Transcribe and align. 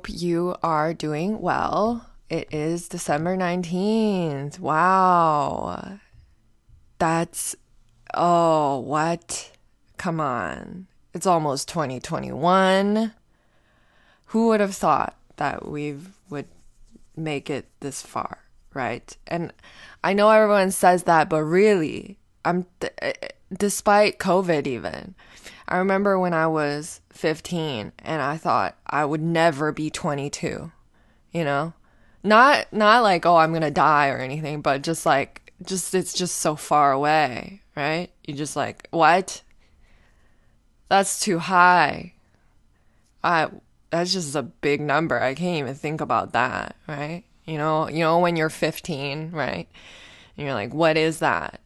hope 0.00 0.08
you 0.08 0.56
are 0.62 0.94
doing 0.94 1.42
well. 1.42 2.06
It 2.30 2.48
is 2.50 2.88
December 2.88 3.36
19th. 3.36 4.58
Wow. 4.58 5.98
That's, 6.98 7.54
oh, 8.14 8.78
what? 8.78 9.50
Come 9.98 10.18
on. 10.18 10.86
It's 11.12 11.26
almost 11.26 11.68
2021. 11.68 13.12
Who 14.26 14.48
would 14.48 14.60
have 14.60 14.74
thought 14.74 15.18
that 15.36 15.68
we 15.68 15.98
would 16.30 16.46
make 17.14 17.50
it 17.50 17.66
this 17.80 18.00
far, 18.00 18.38
right? 18.72 19.14
And 19.26 19.52
I 20.02 20.14
know 20.14 20.30
everyone 20.30 20.70
says 20.70 21.02
that, 21.02 21.28
but 21.28 21.42
really, 21.42 22.16
I'm, 22.46 22.64
eh, 22.80 22.88
eh, 23.02 23.28
despite 23.52 24.18
COVID 24.18 24.66
even, 24.66 25.14
I 25.68 25.76
remember 25.76 26.18
when 26.18 26.32
I 26.32 26.46
was 26.46 26.99
15 27.12 27.92
and 27.98 28.22
I 28.22 28.36
thought 28.36 28.76
I 28.86 29.04
would 29.04 29.20
never 29.20 29.72
be 29.72 29.90
22, 29.90 30.72
you 31.32 31.44
know? 31.44 31.74
Not 32.22 32.70
not 32.72 33.02
like 33.02 33.24
oh 33.24 33.36
I'm 33.36 33.50
going 33.50 33.62
to 33.62 33.70
die 33.70 34.08
or 34.08 34.18
anything, 34.18 34.60
but 34.60 34.82
just 34.82 35.06
like 35.06 35.52
just 35.64 35.94
it's 35.94 36.12
just 36.12 36.36
so 36.36 36.56
far 36.56 36.92
away, 36.92 37.62
right? 37.76 38.10
You 38.26 38.34
just 38.34 38.56
like, 38.56 38.88
what? 38.90 39.42
That's 40.88 41.20
too 41.20 41.38
high. 41.38 42.14
I 43.22 43.48
that's 43.90 44.12
just 44.12 44.34
a 44.34 44.42
big 44.42 44.80
number. 44.80 45.20
I 45.20 45.34
can't 45.34 45.58
even 45.58 45.74
think 45.74 46.00
about 46.00 46.32
that, 46.32 46.76
right? 46.86 47.24
You 47.44 47.58
know, 47.58 47.88
you 47.88 48.00
know 48.00 48.18
when 48.18 48.36
you're 48.36 48.50
15, 48.50 49.32
right? 49.32 49.68
And 50.36 50.46
you're 50.46 50.54
like, 50.54 50.72
what 50.72 50.96
is 50.96 51.18
that? 51.18 51.60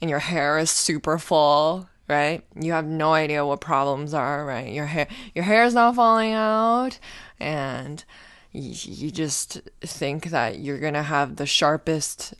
And 0.00 0.08
your 0.08 0.20
hair 0.20 0.58
is 0.58 0.70
super 0.70 1.18
full 1.18 1.89
right? 2.10 2.44
You 2.60 2.72
have 2.72 2.86
no 2.86 3.14
idea 3.14 3.46
what 3.46 3.60
problems 3.60 4.12
are, 4.12 4.44
right? 4.44 4.70
Your 4.72 4.86
hair 4.86 5.06
your 5.34 5.44
hair 5.44 5.64
is 5.64 5.74
not 5.74 5.94
falling 5.94 6.32
out 6.32 6.98
and 7.38 8.04
you, 8.52 8.72
you 8.72 9.10
just 9.10 9.60
think 9.80 10.26
that 10.26 10.58
you're 10.58 10.78
to 10.92 11.02
have 11.02 11.36
the 11.36 11.46
sharpest 11.46 12.34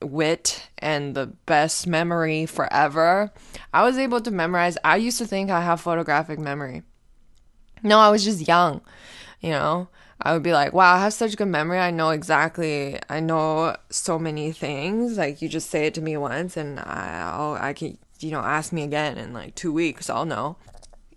wit 0.00 0.68
and 0.78 1.14
the 1.14 1.26
best 1.26 1.86
memory 1.86 2.46
forever. 2.46 3.32
I 3.74 3.84
was 3.84 3.98
able 3.98 4.20
to 4.20 4.30
memorize. 4.30 4.78
I 4.84 4.96
used 4.96 5.18
to 5.18 5.26
think 5.26 5.50
I 5.50 5.62
have 5.62 5.80
photographic 5.80 6.38
memory. 6.38 6.82
No, 7.82 7.98
I 7.98 8.10
was 8.10 8.24
just 8.24 8.46
young, 8.46 8.80
you 9.40 9.50
know. 9.50 9.88
I 10.18 10.32
would 10.32 10.42
be 10.42 10.52
like, 10.52 10.72
wow, 10.72 10.94
I 10.94 11.00
have 11.00 11.12
such 11.12 11.36
good 11.36 11.48
memory. 11.48 11.78
I 11.78 11.90
know 11.90 12.08
exactly, 12.10 12.98
I 13.10 13.20
know 13.20 13.76
so 13.90 14.18
many 14.18 14.50
things. 14.50 15.18
Like 15.18 15.42
you 15.42 15.48
just 15.48 15.68
say 15.68 15.86
it 15.86 15.94
to 15.94 16.00
me 16.00 16.16
once 16.16 16.56
and 16.56 16.80
I'll, 16.80 17.54
I 17.60 17.74
can, 17.74 17.98
you 18.20 18.30
know, 18.30 18.40
ask 18.40 18.72
me 18.72 18.82
again 18.82 19.18
in 19.18 19.32
like 19.32 19.54
two 19.54 19.72
weeks, 19.72 20.08
I'll 20.10 20.24
know. 20.24 20.56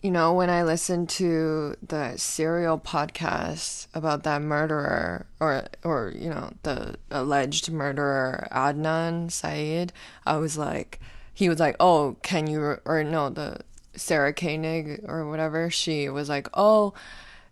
You 0.02 0.11
know, 0.11 0.33
when 0.33 0.50
I 0.50 0.64
listened 0.64 1.09
to 1.09 1.75
the 1.86 2.16
serial 2.16 2.80
podcast 2.80 3.88
about 3.94 4.23
that 4.23 4.41
murderer 4.41 5.25
or 5.41 5.66
or 5.83 6.14
you 6.16 6.30
know, 6.30 6.53
the 6.64 6.95
alleged 7.11 7.69
murderer 7.69 8.47
Adnan 8.52 9.30
Syed, 9.31 9.91
I 10.25 10.38
was 10.38 10.58
like 10.58 11.00
he 11.33 11.50
was 11.50 11.59
like, 11.59 11.75
"Oh, 11.80 12.17
can 12.22 12.47
you 12.47 12.78
or 12.86 13.03
no, 13.03 13.30
the 13.30 13.59
Sarah 13.95 14.34
Koenig 14.34 15.03
or 15.06 15.30
whatever, 15.30 15.69
she 15.69 16.09
was 16.09 16.30
like, 16.30 16.47
"Oh, 16.53 16.94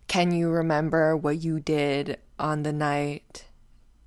can 0.06 0.32
you 0.32 0.48
remember 0.48 1.16
what 1.16 1.42
you 1.42 1.60
did 1.60 2.18
on 2.38 2.62
the 2.62 2.72
night 2.72 3.44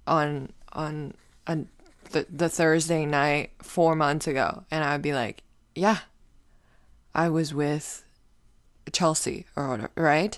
on 0.07 0.51
on 0.73 1.13
on 1.47 1.69
the, 2.11 2.25
the 2.29 2.49
Thursday 2.49 3.05
night 3.05 3.51
four 3.61 3.95
months 3.95 4.27
ago. 4.27 4.63
And 4.71 4.83
I'd 4.83 5.01
be 5.01 5.13
like, 5.13 5.43
yeah, 5.75 5.99
I 7.13 7.29
was 7.29 7.53
with 7.53 8.03
Chelsea 8.91 9.45
or 9.55 9.69
whatever, 9.69 9.91
right? 9.95 10.37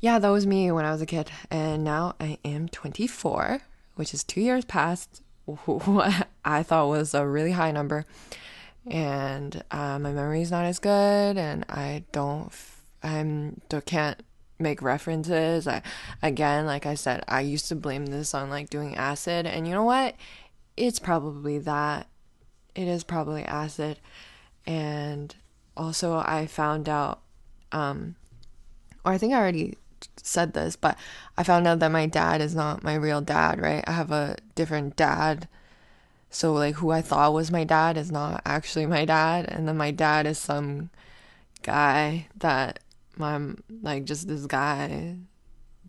Yeah, 0.00 0.18
that 0.18 0.28
was 0.28 0.46
me 0.46 0.70
when 0.70 0.84
I 0.84 0.92
was 0.92 1.02
a 1.02 1.06
kid. 1.06 1.30
And 1.50 1.84
now 1.84 2.14
I 2.20 2.38
am 2.44 2.68
24, 2.68 3.62
which 3.94 4.12
is 4.12 4.24
two 4.24 4.40
years 4.40 4.64
past 4.64 5.22
what 5.64 6.28
I 6.44 6.62
thought 6.62 6.88
was 6.88 7.14
a 7.14 7.26
really 7.26 7.52
high 7.52 7.70
number. 7.70 8.04
And 8.86 9.62
uh, 9.70 9.98
my 9.98 10.12
memory 10.12 10.42
is 10.42 10.50
not 10.50 10.64
as 10.64 10.78
good, 10.78 11.36
and 11.36 11.64
I 11.68 12.04
don't, 12.12 12.52
I'm, 13.02 13.60
can't 13.84 14.22
make 14.58 14.80
references. 14.80 15.66
I, 15.66 15.82
again, 16.22 16.66
like 16.66 16.86
I 16.86 16.94
said, 16.94 17.24
I 17.26 17.40
used 17.40 17.68
to 17.68 17.74
blame 17.74 18.06
this 18.06 18.32
on 18.34 18.48
like 18.48 18.70
doing 18.70 18.96
acid, 18.96 19.46
and 19.46 19.66
you 19.66 19.74
know 19.74 19.82
what? 19.84 20.14
It's 20.76 20.98
probably 20.98 21.58
that. 21.58 22.08
It 22.74 22.88
is 22.88 23.04
probably 23.04 23.42
acid. 23.44 23.98
And 24.66 25.34
also, 25.76 26.16
I 26.16 26.46
found 26.46 26.88
out, 26.88 27.20
um, 27.72 28.16
or 29.04 29.12
I 29.12 29.18
think 29.18 29.32
I 29.32 29.38
already 29.38 29.76
said 30.16 30.52
this, 30.52 30.76
but 30.76 30.98
I 31.38 31.42
found 31.42 31.66
out 31.66 31.78
that 31.78 31.90
my 31.90 32.06
dad 32.06 32.40
is 32.40 32.54
not 32.54 32.82
my 32.82 32.94
real 32.94 33.20
dad, 33.20 33.60
right? 33.60 33.84
I 33.86 33.92
have 33.92 34.10
a 34.10 34.36
different 34.54 34.96
dad. 34.96 35.48
So, 36.28 36.52
like, 36.52 36.76
who 36.76 36.90
I 36.90 37.00
thought 37.00 37.32
was 37.32 37.50
my 37.50 37.64
dad 37.64 37.96
is 37.96 38.12
not 38.12 38.42
actually 38.44 38.86
my 38.86 39.04
dad. 39.04 39.46
And 39.48 39.66
then 39.66 39.76
my 39.76 39.90
dad 39.90 40.26
is 40.26 40.38
some 40.38 40.90
guy 41.62 42.26
that 42.36 42.80
my, 43.16 43.40
like, 43.82 44.04
just 44.04 44.28
this 44.28 44.46
guy 44.46 45.16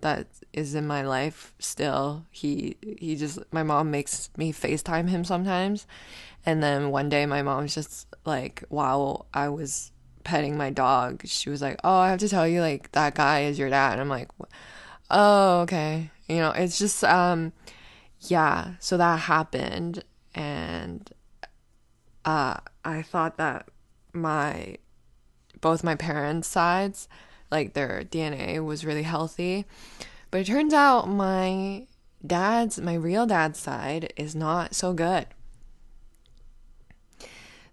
that 0.01 0.27
is 0.53 0.75
in 0.75 0.87
my 0.87 1.01
life 1.01 1.53
still. 1.59 2.25
He 2.31 2.77
he 2.81 3.15
just 3.15 3.39
my 3.51 3.63
mom 3.63 3.91
makes 3.91 4.29
me 4.37 4.53
FaceTime 4.53 5.09
him 5.09 5.23
sometimes. 5.23 5.87
And 6.45 6.63
then 6.63 6.91
one 6.91 7.09
day 7.09 7.25
my 7.25 7.41
mom's 7.41 7.75
just 7.75 8.07
like 8.25 8.63
while 8.69 9.27
I 9.33 9.49
was 9.49 9.91
petting 10.23 10.57
my 10.57 10.69
dog, 10.69 11.21
she 11.25 11.49
was 11.49 11.61
like, 11.61 11.79
"Oh, 11.83 11.97
I 11.97 12.09
have 12.09 12.19
to 12.19 12.29
tell 12.29 12.47
you 12.47 12.61
like 12.61 12.91
that 12.93 13.15
guy 13.15 13.41
is 13.41 13.59
your 13.59 13.69
dad." 13.69 13.93
And 13.93 14.01
I'm 14.01 14.09
like, 14.09 14.29
"Oh, 15.09 15.61
okay." 15.61 16.11
You 16.27 16.37
know, 16.37 16.51
it's 16.51 16.77
just 16.77 17.03
um 17.03 17.53
yeah, 18.21 18.75
so 18.79 18.97
that 18.97 19.19
happened 19.21 20.03
and 20.35 21.09
uh 22.25 22.57
I 22.83 23.01
thought 23.01 23.37
that 23.37 23.69
my 24.13 24.77
both 25.61 25.83
my 25.83 25.95
parents' 25.95 26.47
sides 26.47 27.07
like 27.51 27.73
their 27.73 28.03
DNA 28.03 28.63
was 28.63 28.85
really 28.85 29.03
healthy. 29.03 29.65
But 30.31 30.41
it 30.41 30.47
turns 30.47 30.73
out 30.73 31.09
my 31.09 31.87
dad's, 32.25 32.79
my 32.79 32.95
real 32.95 33.25
dad's 33.25 33.59
side 33.59 34.13
is 34.17 34.35
not 34.35 34.75
so 34.75 34.93
good. 34.93 35.27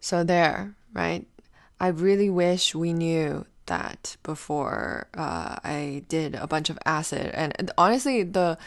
So 0.01 0.23
there, 0.23 0.75
right? 0.93 1.27
I 1.81 1.89
really 1.89 2.31
wish 2.31 2.75
we 2.75 2.93
knew 2.93 3.47
that 3.67 4.17
before 4.23 5.09
uh, 5.15 5.57
I 5.65 6.05
did 6.09 6.35
a 6.35 6.47
bunch 6.47 6.71
of 6.71 6.79
acid. 6.85 7.31
And 7.35 7.71
honestly, 7.79 8.23
the 8.23 8.59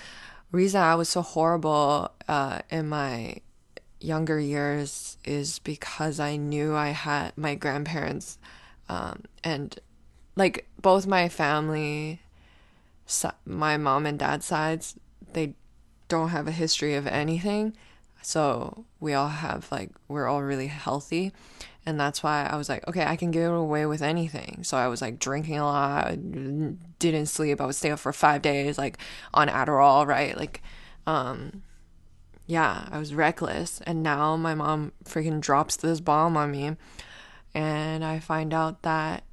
reason 0.52 0.82
I 0.82 0.96
was 0.96 1.10
so 1.10 1.22
horrible 1.22 2.12
uh, 2.28 2.60
in 2.70 2.90
my 2.90 3.38
younger 4.00 4.40
years 4.40 5.18
is 5.26 5.60
because 5.60 6.20
I 6.20 6.36
knew 6.36 6.76
I 6.76 6.90
had 6.90 7.38
my 7.38 7.56
grandparents 7.56 8.38
um, 8.90 9.24
and 9.44 9.78
like 10.36 10.67
both 10.82 11.08
my 11.08 11.30
family 11.30 12.22
my 13.46 13.78
mom 13.78 14.06
and 14.06 14.20
dad 14.20 14.44
sides 14.44 14.96
they 15.34 15.54
don't 16.08 16.30
have 16.30 16.48
a 16.48 16.52
history 16.52 16.94
of 16.94 17.08
anything 17.08 17.76
so 18.22 18.86
we 19.00 19.14
all 19.14 19.30
have 19.30 19.72
like 19.72 19.92
we're 20.08 20.28
all 20.28 20.44
really 20.44 20.68
healthy 20.68 21.32
and 21.88 21.98
that's 21.98 22.22
why 22.22 22.46
I 22.46 22.58
was 22.58 22.68
like, 22.68 22.86
okay, 22.86 23.06
I 23.06 23.16
can 23.16 23.32
get 23.32 23.50
away 23.50 23.86
with 23.86 24.02
anything. 24.02 24.66
So 24.66 24.76
I 24.76 24.90
was 24.90 25.02
like 25.02 25.20
drinking 25.20 25.58
a 25.58 25.64
lot, 25.64 26.10
didn't 27.00 27.28
sleep. 27.28 27.62
I 27.62 27.66
would 27.66 27.76
stay 27.76 27.92
up 27.92 28.00
for 28.00 28.12
five 28.12 28.42
days, 28.42 28.78
like 28.78 28.98
on 29.34 29.48
Adderall, 29.48 30.06
right? 30.06 30.36
Like, 30.36 30.62
um, 31.06 31.64
yeah, 32.46 32.90
I 32.92 33.00
was 33.00 33.14
reckless. 33.14 33.80
And 33.88 34.04
now 34.04 34.36
my 34.36 34.54
mom 34.54 34.92
freaking 35.06 35.40
drops 35.40 35.78
this 35.78 36.02
bomb 36.02 36.36
on 36.36 36.52
me, 36.52 36.76
and 37.54 38.04
I 38.04 38.20
find 38.20 38.54
out 38.54 38.82
that 38.82 39.24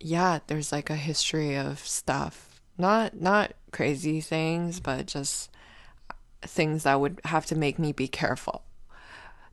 yeah, 0.00 0.40
there's 0.46 0.72
like 0.72 0.90
a 0.90 0.96
history 0.96 1.56
of 1.56 1.80
stuff. 1.80 2.60
Not 2.76 3.20
not 3.20 3.52
crazy 3.72 4.20
things, 4.20 4.80
but 4.80 5.06
just 5.06 5.50
things 6.42 6.84
that 6.84 7.00
would 7.00 7.20
have 7.24 7.46
to 7.46 7.56
make 7.56 7.78
me 7.78 7.92
be 7.92 8.08
careful. 8.08 8.62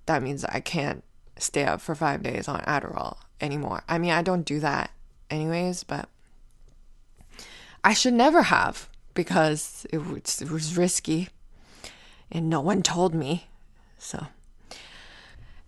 That 0.05 0.21
means 0.21 0.45
I 0.45 0.59
can't 0.59 1.03
stay 1.37 1.65
up 1.65 1.81
for 1.81 1.95
5 1.95 2.21
days 2.21 2.47
on 2.47 2.61
Adderall 2.61 3.17
anymore. 3.41 3.83
I 3.89 3.97
mean, 3.97 4.11
I 4.11 4.21
don't 4.21 4.45
do 4.45 4.59
that 4.59 4.91
anyways, 5.29 5.83
but 5.83 6.07
I 7.83 7.93
should 7.93 8.13
never 8.13 8.43
have 8.43 8.89
because 9.13 9.85
it 9.91 10.05
was, 10.05 10.41
it 10.41 10.51
was 10.51 10.77
risky 10.77 11.29
and 12.31 12.49
no 12.49 12.61
one 12.61 12.83
told 12.83 13.13
me. 13.13 13.47
So 13.97 14.27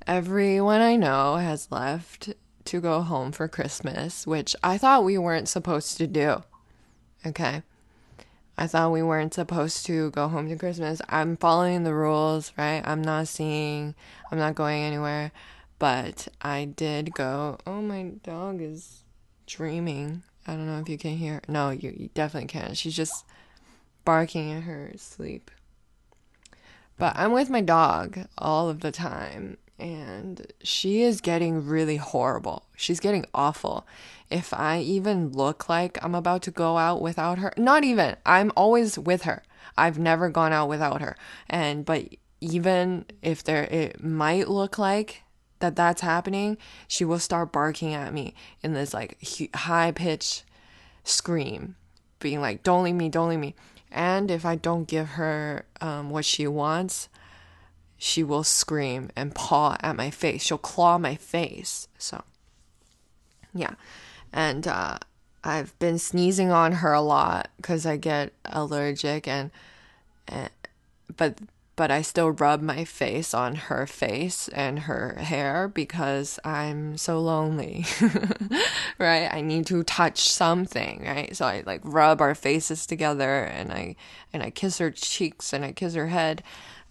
everyone 0.06 0.82
I 0.82 0.96
know 0.96 1.36
has 1.38 1.72
left 1.72 2.30
to 2.68 2.82
go 2.82 3.02
home 3.02 3.32
for 3.32 3.48
Christmas, 3.48 4.28
which 4.28 4.56
I 4.64 4.78
thought 4.78 5.04
we 5.04 5.18
weren't 5.18 5.50
supposed 5.50 5.98
to 5.98 6.08
do. 6.08 6.44
Okay. 7.26 7.64
I 8.58 8.68
thought 8.68 8.92
we 8.92 9.04
weren't 9.04 9.34
supposed 9.34 9.86
to 9.86 10.12
go 10.12 10.28
home 10.28 10.50
to 10.50 10.56
Christmas. 10.56 11.02
I'm 11.10 11.38
following 11.38 11.84
the 11.84 11.94
rules, 11.94 12.54
right? 12.58 12.82
I'm 12.86 13.04
not 13.04 13.28
seeing, 13.28 13.94
I'm 14.32 14.40
not 14.40 14.56
going 14.56 14.82
anywhere. 14.82 15.32
But 15.80 16.28
I 16.42 16.66
did 16.66 17.14
go. 17.14 17.60
Oh, 17.68 17.82
my 17.82 18.14
dog 18.24 18.62
is 18.62 19.04
dreaming 19.46 20.24
I 20.48 20.54
don't 20.54 20.66
know 20.66 20.80
if 20.80 20.88
you 20.88 20.98
can 20.98 21.18
hear. 21.18 21.42
No, 21.50 21.72
you, 21.72 21.94
you 21.96 22.10
definitely 22.14 22.48
can't. 22.48 22.78
She's 22.78 22.96
just 22.96 23.26
barking 24.06 24.50
in 24.50 24.62
her 24.62 24.94
sleep. 24.96 25.52
But 26.98 27.14
I'm 27.18 27.34
with 27.34 27.50
my 27.50 27.62
dog 27.62 28.18
all 28.38 28.70
of 28.70 28.80
the 28.80 28.92
time, 28.92 29.58
and 29.80 30.52
she 30.64 31.04
is 31.04 31.22
getting 31.22 31.66
really 31.66 31.98
horrible. 31.98 32.66
She's 32.76 33.00
getting 33.00 33.26
awful. 33.34 33.86
If 34.30 34.54
I 34.54 34.80
even 34.80 35.32
look 35.32 35.70
like 35.70 36.04
I'm 36.04 36.16
about 36.16 36.42
to 36.44 36.52
go 36.52 36.78
out 36.78 37.02
without 37.02 37.38
her, 37.38 37.54
not 37.58 37.84
even, 37.84 38.16
I'm 38.26 38.52
always 38.56 38.98
with 38.98 39.24
her. 39.24 39.44
I've 39.78 40.00
never 40.00 40.30
gone 40.30 40.54
out 40.54 40.70
without 40.70 41.02
her. 41.02 41.16
And, 41.50 41.86
but 41.86 42.08
even 42.42 43.06
if 43.22 43.44
there, 43.44 43.64
it 43.66 44.04
might 44.04 44.48
look 44.48 44.78
like 44.78 45.24
that 45.60 45.76
that's 45.76 46.02
happening, 46.02 46.58
she 46.88 47.06
will 47.06 47.20
start 47.20 47.52
barking 47.52 47.94
at 47.94 48.14
me 48.14 48.34
in 48.64 48.74
this 48.74 48.94
like 48.94 49.18
high 49.56 49.92
pitch 49.92 50.44
scream, 51.04 51.76
being 52.20 52.42
like, 52.42 52.64
don't 52.64 52.84
leave 52.84 52.96
me, 52.96 53.10
don't 53.10 53.30
leave 53.30 53.40
me. 53.40 53.56
And 53.92 54.30
if 54.30 54.46
I 54.46 54.56
don't 54.56 54.88
give 54.88 55.10
her 55.10 55.66
um, 55.82 56.10
what 56.10 56.26
she 56.26 56.48
wants, 56.48 57.10
she 57.98 58.24
will 58.24 58.44
scream 58.44 59.10
and 59.16 59.34
paw 59.34 59.78
at 59.82 59.96
my 59.96 60.10
face. 60.10 60.44
She'll 60.44 60.58
claw 60.58 60.98
my 60.98 61.16
face. 61.16 61.88
So, 61.98 62.24
yeah. 63.54 63.74
And 64.32 64.68
uh, 64.68 65.00
I've 65.44 65.78
been 65.80 65.98
sneezing 65.98 66.52
on 66.52 66.74
her 66.74 66.94
a 66.94 67.02
lot 67.02 67.50
because 67.58 67.86
I 67.86 67.98
get 67.98 68.34
allergic 68.46 69.28
and, 69.28 69.52
and 70.28 70.50
but 71.16 71.40
but 71.78 71.92
I 71.92 72.02
still 72.02 72.32
rub 72.32 72.60
my 72.64 72.84
face 72.86 73.36
on 73.36 73.54
her 73.54 73.86
face 73.86 74.48
and 74.48 74.80
her 74.80 75.14
hair 75.20 75.68
because 75.68 76.40
I'm 76.44 76.98
so 76.98 77.22
lonely, 77.22 77.86
right? 78.98 79.32
I 79.32 79.42
need 79.42 79.68
to 79.68 79.84
touch 79.84 80.28
something, 80.28 81.04
right? 81.06 81.38
So 81.38 81.46
I 81.46 81.62
like 81.68 81.82
rub 81.84 82.20
our 82.20 82.34
faces 82.34 82.88
together 82.88 83.44
and 83.44 83.72
I 83.72 83.96
and 84.34 84.42
I 84.42 84.50
kiss 84.50 84.80
her 84.80 84.90
cheeks 84.90 85.54
and 85.54 85.64
I 85.64 85.72
kiss 85.72 85.94
her 85.94 86.08
head 86.08 86.42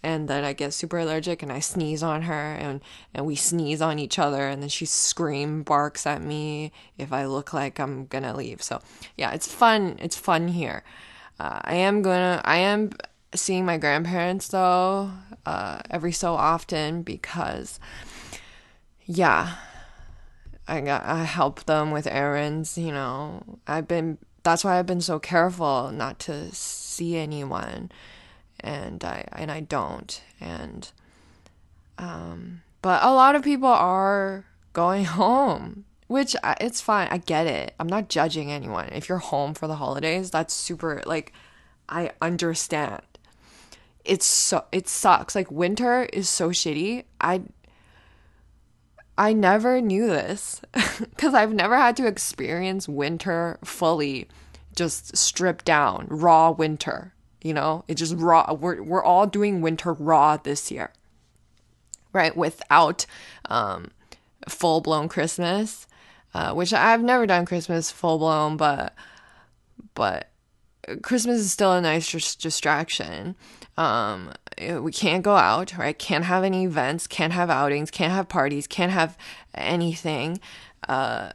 and 0.06 0.29
then 0.29 0.44
I 0.44 0.53
get 0.53 0.73
super 0.73 0.99
allergic 0.99 1.43
and 1.43 1.50
I 1.50 1.58
sneeze 1.58 2.00
on 2.00 2.23
her 2.23 2.32
and 2.55 2.81
and 3.12 3.26
we 3.26 3.35
sneeze 3.35 3.82
on 3.82 3.99
each 3.99 4.20
other 4.20 4.47
and 4.47 4.62
then 4.62 4.69
she 4.69 4.87
scream 4.87 5.64
barks 5.64 6.06
at 6.06 6.23
me 6.23 6.70
if 6.97 7.12
I 7.12 7.26
look 7.26 7.53
like 7.53 7.81
I'm 7.81 8.06
gonna 8.06 8.35
leave. 8.37 8.62
So 8.62 8.81
yeah, 9.17 9.32
it's 9.32 9.53
fun. 9.53 9.99
It's 10.00 10.14
fun 10.14 10.47
here. 10.47 10.85
Uh, 11.41 11.58
I 11.61 11.75
am 11.75 12.03
gonna. 12.03 12.41
I 12.44 12.58
am 12.58 12.93
seeing 13.35 13.67
my 13.67 13.79
grandparents 13.79 14.47
though 14.47 15.11
uh, 15.44 15.81
every 15.91 16.12
so 16.12 16.35
often 16.35 17.02
because 17.02 17.81
yeah 19.06 19.56
I 20.69 20.81
got 20.82 21.05
I 21.05 21.25
help 21.25 21.64
them 21.64 21.91
with 21.91 22.06
errands 22.06 22.79
you 22.79 22.93
know 22.93 23.43
I've 23.67 23.88
been 23.88 24.19
that's 24.44 24.64
why 24.64 24.79
I've 24.79 24.87
been 24.87 25.00
so 25.00 25.19
careful 25.19 25.91
not 25.91 26.20
to 26.20 26.55
see 26.55 27.17
anyone 27.17 27.91
and 28.61 29.03
I 29.05 29.26
and 29.32 29.50
I 29.50 29.61
don't. 29.61 30.23
And 30.41 30.91
um 31.99 32.62
but 32.82 33.03
a 33.03 33.12
lot 33.12 33.35
of 33.35 33.43
people 33.43 33.69
are 33.69 34.44
going 34.73 35.05
home 35.20 35.85
which 36.08 36.37
it's 36.61 36.81
fine. 36.81 37.08
I 37.11 37.19
get 37.19 37.47
it. 37.47 37.75
I'm 37.81 37.88
not 37.88 38.08
judging 38.08 38.53
anyone. 38.53 38.88
If 38.93 39.08
you're 39.08 39.19
home 39.19 39.55
for 39.55 39.67
the 39.67 39.76
holidays 39.76 40.31
that's 40.31 40.55
super 40.55 41.03
like 41.06 41.32
I 41.88 42.12
understand. 42.20 43.03
It's 44.05 44.26
so 44.26 44.64
it 44.73 44.88
sucks. 44.88 45.35
Like 45.35 45.50
winter 45.50 46.05
is 46.12 46.29
so 46.29 46.50
shitty. 46.50 47.05
I 47.20 47.43
I 49.19 49.32
never 49.32 49.81
knew 49.81 50.06
this 50.06 50.61
cuz 51.17 51.35
I've 51.35 51.52
never 51.55 51.76
had 51.76 51.97
to 51.97 52.06
experience 52.06 52.88
winter 52.88 53.59
fully 53.64 54.29
just 54.76 55.17
stripped 55.17 55.64
down, 55.64 56.06
raw 56.09 56.50
winter, 56.50 57.14
you 57.46 57.54
know? 57.54 57.84
It 57.88 57.94
just 57.94 58.14
raw 58.16 58.52
we're 58.52 58.82
we're 58.82 59.04
all 59.04 59.26
doing 59.26 59.60
winter 59.60 59.93
raw 59.93 60.37
this 60.37 60.70
year. 60.70 60.93
Right? 62.12 62.37
Without 62.37 63.06
um 63.48 63.90
full-blown 64.48 65.08
Christmas, 65.08 65.87
uh, 66.34 66.52
which 66.52 66.72
I've 66.72 67.02
never 67.02 67.26
done 67.26 67.46
Christmas 67.46 67.90
full 67.90 68.19
blown, 68.19 68.56
but 68.56 68.94
but 69.94 70.28
Christmas 71.02 71.40
is 71.40 71.52
still 71.52 71.72
a 71.72 71.81
nice 71.81 72.37
distraction. 72.37 73.34
Um, 73.76 74.32
we 74.58 74.92
can't 74.92 75.22
go 75.22 75.37
out, 75.37 75.76
right? 75.76 75.99
Can't 75.99 76.25
have 76.25 76.44
any 76.44 76.64
events, 76.64 77.06
can't 77.06 77.32
have 77.32 77.50
outings, 77.50 77.90
can't 77.90 78.12
have 78.12 78.28
parties, 78.28 78.66
can't 78.66 78.92
have 78.92 79.19
anything. 79.54 80.40
Uh, 80.88 81.32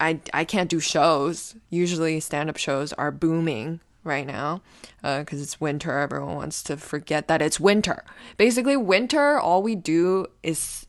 I, 0.00 0.20
I 0.32 0.44
can't 0.44 0.70
do 0.70 0.80
shows. 0.80 1.56
Usually, 1.70 2.20
stand 2.20 2.48
up 2.48 2.56
shows 2.56 2.92
are 2.94 3.10
booming 3.10 3.80
right 4.04 4.26
now 4.26 4.62
because 5.02 5.40
uh, 5.40 5.42
it's 5.42 5.60
winter. 5.60 5.98
Everyone 5.98 6.36
wants 6.36 6.62
to 6.64 6.76
forget 6.76 7.28
that 7.28 7.42
it's 7.42 7.60
winter. 7.60 8.04
Basically, 8.36 8.76
winter, 8.76 9.38
all 9.38 9.62
we 9.62 9.74
do 9.74 10.26
is 10.42 10.86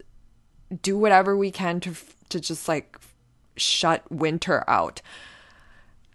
do 0.82 0.98
whatever 0.98 1.36
we 1.36 1.52
can 1.52 1.80
to, 1.82 1.96
to 2.30 2.40
just 2.40 2.68
like 2.68 2.98
shut 3.56 4.10
winter 4.12 4.64
out 4.68 5.02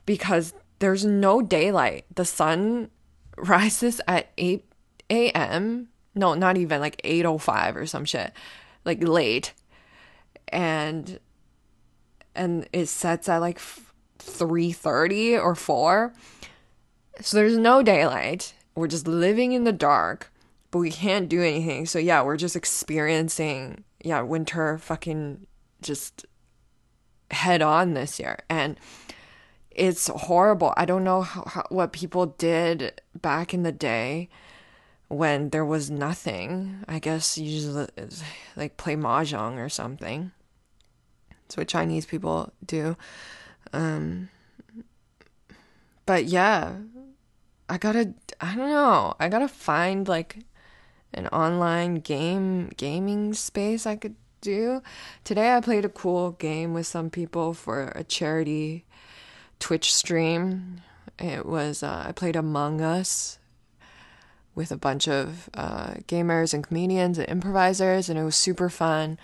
because 0.07 0.55
there's 0.79 1.05
no 1.05 1.43
daylight. 1.43 2.05
The 2.15 2.25
sun 2.25 2.91
rises 3.37 4.01
at 4.07 4.31
8 4.39 4.65
a.m. 5.11 5.89
No, 6.15 6.35
not 6.35 6.57
even 6.57 6.81
like 6.81 7.01
8:05 7.03 7.77
or 7.77 7.87
some 7.87 8.05
shit. 8.05 8.33
Like 8.85 9.03
late. 9.03 9.53
And 10.49 11.19
and 12.35 12.69
it 12.73 12.87
sets 12.87 13.29
at 13.29 13.39
like 13.39 13.59
3:30 14.19 15.43
or 15.43 15.55
4. 15.55 16.13
So 17.21 17.37
there's 17.37 17.57
no 17.57 17.83
daylight. 17.83 18.55
We're 18.75 18.89
just 18.89 19.07
living 19.07 19.53
in 19.53 19.65
the 19.65 19.73
dark, 19.73 20.33
but 20.71 20.79
we 20.79 20.91
can't 20.91 21.29
do 21.29 21.43
anything. 21.43 21.87
So 21.87 21.99
yeah, 21.99 22.23
we're 22.23 22.37
just 22.37 22.57
experiencing 22.57 23.85
yeah, 24.05 24.21
winter 24.21 24.79
fucking 24.79 25.47
just 25.81 26.27
head 27.31 27.63
on 27.63 27.95
this 27.95 28.21
year. 28.21 28.39
And 28.49 28.79
it's 29.71 30.07
horrible. 30.09 30.73
I 30.77 30.85
don't 30.85 31.03
know 31.03 31.23
how, 31.23 31.45
how, 31.47 31.65
what 31.71 31.93
people 31.93 32.27
did 32.27 33.01
back 33.21 33.55
in 33.55 33.63
the 33.63 33.73
day 33.73 34.29
when 35.09 35.51
there 35.51 35.65
was 35.65 35.91
nothing. 35.91 36.85
I 36.87 36.99
guess 36.99 37.39
you 37.39 37.51
just 37.51 37.91
like 38.57 38.77
play 38.77 38.95
mahjong 38.95 39.57
or 39.57 39.71
something. 39.71 40.33
That's 41.31 41.57
what 41.57 41.69
Chinese 41.69 42.07
people 42.07 42.53
do. 42.65 42.97
Um, 43.73 44.29
but 46.07 46.27
yeah, 46.27 46.75
I 47.69 47.79
gotta. 47.79 48.15
I 48.41 48.55
don't 48.55 48.69
know. 48.69 49.15
I 49.19 49.29
gotta 49.29 49.49
find 49.49 50.07
like 50.07 50.39
an 51.15 51.29
online 51.29 51.97
game 51.97 52.71
gaming 52.77 53.33
space 53.35 53.87
I 53.87 53.97
could 53.97 54.17
do. 54.41 54.83
Today 55.25 55.55
I 55.55 55.61
played 55.61 55.85
a 55.85 55.89
cool 55.89 56.33
game 56.33 56.75
with 56.75 56.87
some 56.87 57.11
people 57.11 57.55
for 57.55 57.93
a 57.95 58.05
charity 58.05 58.85
Twitch 59.59 59.95
stream. 59.95 60.83
It 61.19 61.47
was 61.47 61.83
uh, 61.83 62.05
I 62.07 62.13
played 62.13 62.37
Among 62.37 62.81
Us 62.81 63.39
with 64.55 64.71
a 64.71 64.77
bunch 64.77 65.09
of 65.09 65.49
uh, 65.55 65.95
gamers 66.07 66.53
and 66.55 66.67
comedians 66.67 67.19
and 67.19 67.29
improvisers, 67.29 68.09
and 68.09 68.19
it 68.19 68.25
was 68.25 68.37
super 68.37 68.69
fun. 68.69 69.19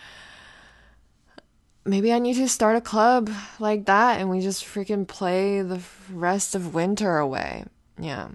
Maybe 1.85 2.13
I 2.13 2.19
need 2.19 2.35
to 2.35 2.49
start 2.49 2.77
a 2.77 2.81
club 2.81 3.31
like 3.59 3.87
that, 3.87 4.21
and 4.21 4.31
we 4.31 4.41
just 4.41 4.65
freaking 4.65 5.07
play 5.07 5.63
the 5.63 5.81
rest 6.11 6.55
of 6.55 6.75
winter 6.75 7.19
away. 7.19 7.65
Yeah, 8.01 8.29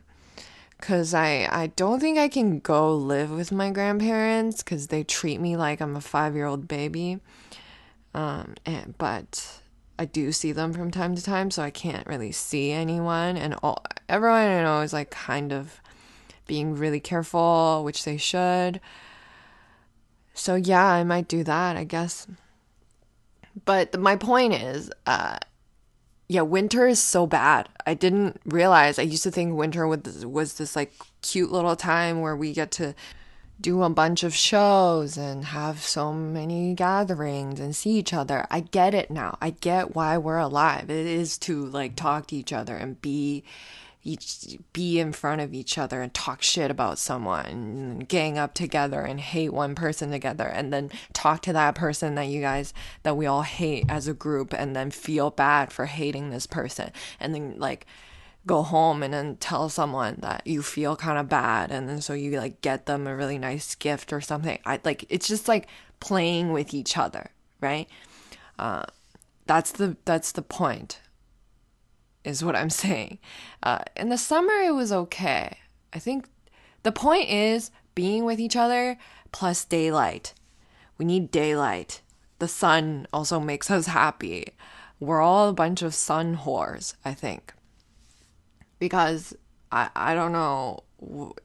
cause 0.79 1.13
I 1.13 1.47
I 1.51 1.67
don't 1.75 1.99
think 1.99 2.17
I 2.17 2.27
can 2.27 2.59
go 2.59 2.95
live 2.95 3.31
with 3.31 3.51
my 3.51 3.71
grandparents 3.71 4.63
because 4.63 4.87
they 4.87 5.03
treat 5.03 5.41
me 5.41 5.57
like 5.57 5.81
I'm 5.81 5.95
a 5.95 6.01
five 6.01 6.35
year 6.35 6.45
old 6.45 6.67
baby. 6.67 7.19
Um, 8.13 8.55
and 8.65 8.97
but 8.97 9.59
I 9.97 10.05
do 10.05 10.31
see 10.31 10.51
them 10.51 10.73
from 10.73 10.91
time 10.91 11.15
to 11.15 11.23
time, 11.23 11.51
so 11.51 11.63
I 11.63 11.69
can't 11.69 12.07
really 12.07 12.31
see 12.31 12.71
anyone. 12.71 13.37
And 13.37 13.55
all 13.63 13.83
everyone 14.07 14.41
I 14.41 14.61
know 14.61 14.81
is 14.81 14.93
like 14.93 15.09
kind 15.09 15.51
of 15.51 15.81
being 16.47 16.75
really 16.75 16.99
careful, 16.99 17.83
which 17.83 18.03
they 18.03 18.17
should. 18.17 18.79
So 20.33 20.55
yeah, 20.55 20.85
I 20.85 21.03
might 21.03 21.27
do 21.27 21.43
that, 21.43 21.77
I 21.77 21.85
guess. 21.85 22.27
But 23.63 23.97
my 23.97 24.17
point 24.17 24.53
is, 24.53 24.91
uh, 25.05 25.39
yeah, 26.27 26.41
winter 26.41 26.87
is 26.87 27.01
so 27.01 27.27
bad. 27.27 27.69
I 27.85 27.93
didn't 27.93 28.41
realize. 28.45 28.97
I 28.97 29.03
used 29.03 29.23
to 29.23 29.31
think 29.31 29.55
winter 29.55 29.87
was 29.87 30.25
was 30.25 30.53
this 30.55 30.75
like 30.75 30.93
cute 31.21 31.51
little 31.51 31.75
time 31.75 32.21
where 32.21 32.35
we 32.35 32.53
get 32.53 32.71
to 32.71 32.95
do 33.61 33.83
a 33.83 33.89
bunch 33.89 34.23
of 34.23 34.35
shows 34.35 35.17
and 35.17 35.45
have 35.45 35.79
so 35.81 36.11
many 36.11 36.73
gatherings 36.73 37.59
and 37.59 37.75
see 37.75 37.91
each 37.91 38.13
other. 38.13 38.45
I 38.49 38.61
get 38.61 38.93
it 38.93 39.09
now. 39.11 39.37
I 39.41 39.51
get 39.51 39.95
why 39.95 40.17
we're 40.17 40.37
alive. 40.37 40.89
It 40.89 41.05
is 41.05 41.37
to 41.39 41.65
like 41.67 41.95
talk 41.95 42.27
to 42.27 42.35
each 42.35 42.51
other 42.51 42.75
and 42.75 43.01
be 43.01 43.43
each 44.05 44.57
be 44.71 44.99
in 44.99 45.11
front 45.11 45.41
of 45.41 45.53
each 45.53 45.77
other 45.77 46.01
and 46.01 46.13
talk 46.13 46.41
shit 46.41 46.71
about 46.71 46.97
someone 46.97 47.45
and 47.45 48.07
gang 48.07 48.37
up 48.37 48.53
together 48.53 49.01
and 49.01 49.19
hate 49.19 49.51
one 49.51 49.75
person 49.75 50.11
together 50.11 50.45
and 50.45 50.71
then 50.71 50.89
talk 51.11 51.41
to 51.41 51.51
that 51.51 51.75
person 51.75 52.15
that 52.15 52.27
you 52.27 52.39
guys 52.39 52.73
that 53.03 53.17
we 53.17 53.25
all 53.25 53.41
hate 53.41 53.83
as 53.89 54.07
a 54.07 54.13
group 54.13 54.53
and 54.53 54.75
then 54.75 54.91
feel 54.91 55.29
bad 55.29 55.73
for 55.73 55.87
hating 55.87 56.29
this 56.29 56.47
person. 56.47 56.91
And 57.19 57.35
then 57.35 57.55
like 57.57 57.85
go 58.45 58.61
home 58.61 59.03
and 59.03 59.13
then 59.13 59.35
tell 59.37 59.67
someone 59.67 60.17
that 60.19 60.45
you 60.45 60.61
feel 60.61 60.95
kind 60.95 61.17
of 61.17 61.27
bad 61.27 61.71
and 61.71 61.89
then 61.89 61.99
so 61.99 62.13
you 62.13 62.37
like 62.37 62.61
get 62.61 62.85
them 62.85 63.07
a 63.07 63.15
really 63.15 63.39
nice 63.39 63.75
gift 63.75 64.13
or 64.13 64.21
something. 64.21 64.59
I 64.65 64.79
like 64.85 65.03
it's 65.09 65.27
just 65.27 65.47
like 65.47 65.67
playing 65.99 66.53
with 66.53 66.73
each 66.73 66.97
other 66.97 67.31
right? 67.61 67.89
Uh, 68.57 68.85
that's 69.47 69.71
the 69.71 69.97
that's 70.05 70.31
the 70.31 70.41
point 70.41 71.01
is 72.25 72.43
what 72.43 72.55
I'm 72.55 72.69
saying. 72.83 73.19
Uh, 73.63 73.79
in 73.95 74.09
the 74.09 74.17
summer, 74.17 74.53
it 74.53 74.73
was 74.73 74.91
okay. 74.91 75.57
I 75.93 75.99
think 75.99 76.27
the 76.83 76.91
point 76.91 77.29
is 77.29 77.71
being 77.93 78.25
with 78.25 78.39
each 78.39 78.55
other 78.55 78.97
plus 79.31 79.65
daylight. 79.65 80.33
We 80.97 81.05
need 81.05 81.31
daylight. 81.31 82.01
The 82.39 82.47
sun 82.47 83.07
also 83.13 83.39
makes 83.39 83.71
us 83.71 83.87
happy. 83.87 84.53
We're 84.99 85.21
all 85.21 85.49
a 85.49 85.53
bunch 85.53 85.81
of 85.81 85.93
sun 85.93 86.37
whores, 86.37 86.95
I 87.03 87.13
think. 87.13 87.53
Because 88.79 89.35
I, 89.71 89.89
I 89.95 90.13
don't 90.13 90.31
know, 90.31 90.83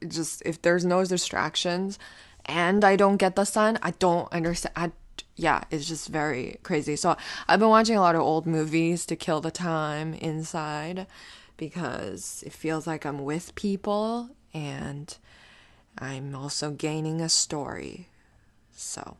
just 0.07 0.41
if 0.45 0.61
there's 0.61 0.85
no 0.85 1.03
distractions 1.05 1.97
and 2.45 2.83
I 2.83 2.95
don't 2.95 3.17
get 3.17 3.35
the 3.35 3.45
sun, 3.45 3.77
I 3.81 3.91
don't 3.91 4.31
understand. 4.33 4.73
I 4.75 4.91
yeah, 5.35 5.63
it's 5.71 5.87
just 5.87 6.09
very 6.09 6.59
crazy. 6.63 6.95
So 6.95 7.15
I've 7.47 7.59
been 7.59 7.69
watching 7.69 7.95
a 7.95 8.01
lot 8.01 8.15
of 8.15 8.21
old 8.21 8.45
movies 8.45 9.05
to 9.07 9.15
kill 9.15 9.41
the 9.41 9.51
time 9.51 10.13
inside 10.15 11.07
because 11.57 12.43
it 12.45 12.53
feels 12.53 12.87
like 12.87 13.05
I'm 13.05 13.23
with 13.23 13.55
people 13.55 14.29
and 14.53 15.15
I'm 15.97 16.35
also 16.35 16.71
gaining 16.71 17.21
a 17.21 17.29
story. 17.29 18.07
So 18.75 19.17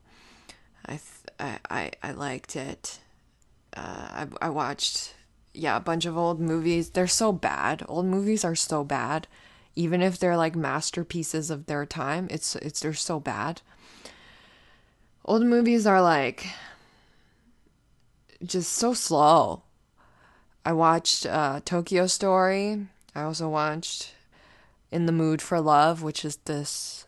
I 0.86 0.91
th- 0.91 1.01
I, 1.39 1.60
I, 1.70 1.91
I 2.03 2.12
liked 2.12 2.56
it. 2.56 3.00
Uh, 3.75 4.25
I, 4.41 4.48
I 4.48 4.50
watched 4.50 5.15
yeah 5.53 5.77
a 5.77 5.82
bunch 5.82 6.06
of 6.06 6.18
old 6.18 6.39
movies. 6.39 6.89
They're 6.89 7.08
so 7.08 7.32
bad. 7.32 7.84
Old 7.88 8.06
movies 8.06 8.44
are 8.44 8.56
so 8.56 8.84
bad. 8.84 9.27
Even 9.75 10.01
if 10.01 10.20
they're 10.20 10.38
like 10.38 10.56
masterpieces 10.56 11.50
of 11.50 11.68
their 11.68 11.86
time, 11.86 12.27
it's 12.30 12.56
it's 12.58 12.82
they're 12.82 12.94
so 12.94 13.20
bad 13.20 13.62
old 15.25 15.44
movies 15.44 15.86
are 15.86 16.01
like 16.01 16.48
just 18.44 18.72
so 18.72 18.94
slow. 18.94 19.63
I 20.66 20.74
watched 20.74 21.25
uh, 21.25 21.62
Tokyo 21.66 22.08
Story. 22.08 22.88
I 23.16 23.24
also 23.24 23.50
watched 23.50 24.13
In 24.92 25.06
the 25.06 25.12
Mood 25.12 25.42
for 25.42 25.60
Love, 25.60 26.04
which 26.04 26.24
is 26.24 26.38
this. 26.46 27.06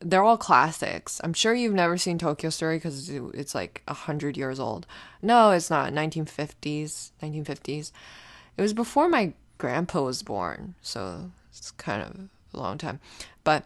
They're 0.00 0.22
all 0.22 0.38
classics. 0.38 1.20
I'm 1.22 1.34
sure 1.34 1.54
you've 1.54 1.74
never 1.74 1.98
seen 1.98 2.18
Tokyo 2.18 2.50
Story 2.50 2.76
because 2.76 3.08
it's 3.10 3.54
like 3.54 3.82
a 3.86 3.94
hundred 3.94 4.36
years 4.36 4.58
old. 4.58 4.86
No, 5.20 5.50
it's 5.50 5.70
not. 5.70 5.92
1950s. 5.92 7.10
1950s. 7.22 7.92
It 8.56 8.62
was 8.62 8.72
before 8.72 9.08
my 9.08 9.32
grandpa 9.58 10.02
was 10.02 10.22
born, 10.22 10.74
so 10.80 11.30
it's 11.50 11.70
kind 11.72 12.02
of 12.02 12.28
a 12.54 12.62
long 12.62 12.78
time. 12.78 13.00
But 13.44 13.64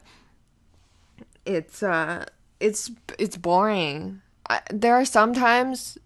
it's 1.45 1.83
uh 1.83 2.27
it's 2.61 2.91
it's 3.19 3.37
boring. 3.37 4.23
I, 4.49 4.61
there 4.71 4.95
are 4.95 5.05
sometimes 5.05 5.99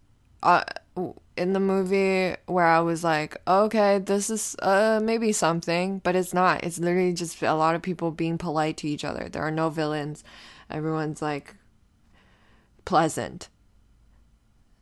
uh, 0.42 0.64
in 1.36 1.52
the 1.52 1.60
movie 1.60 2.36
where 2.46 2.66
I 2.66 2.80
was 2.80 3.04
like, 3.04 3.36
okay, 3.46 3.98
this 3.98 4.30
is 4.30 4.56
uh, 4.60 5.00
maybe 5.02 5.32
something, 5.32 6.00
but 6.00 6.16
it's 6.16 6.34
not. 6.34 6.64
It's 6.64 6.78
literally 6.78 7.14
just 7.14 7.42
a 7.42 7.54
lot 7.54 7.74
of 7.74 7.82
people 7.82 8.10
being 8.10 8.38
polite 8.38 8.76
to 8.78 8.88
each 8.88 9.04
other. 9.04 9.28
There 9.28 9.42
are 9.42 9.50
no 9.50 9.70
villains. 9.70 10.24
Everyone's 10.70 11.22
like 11.22 11.54
pleasant. 12.84 13.48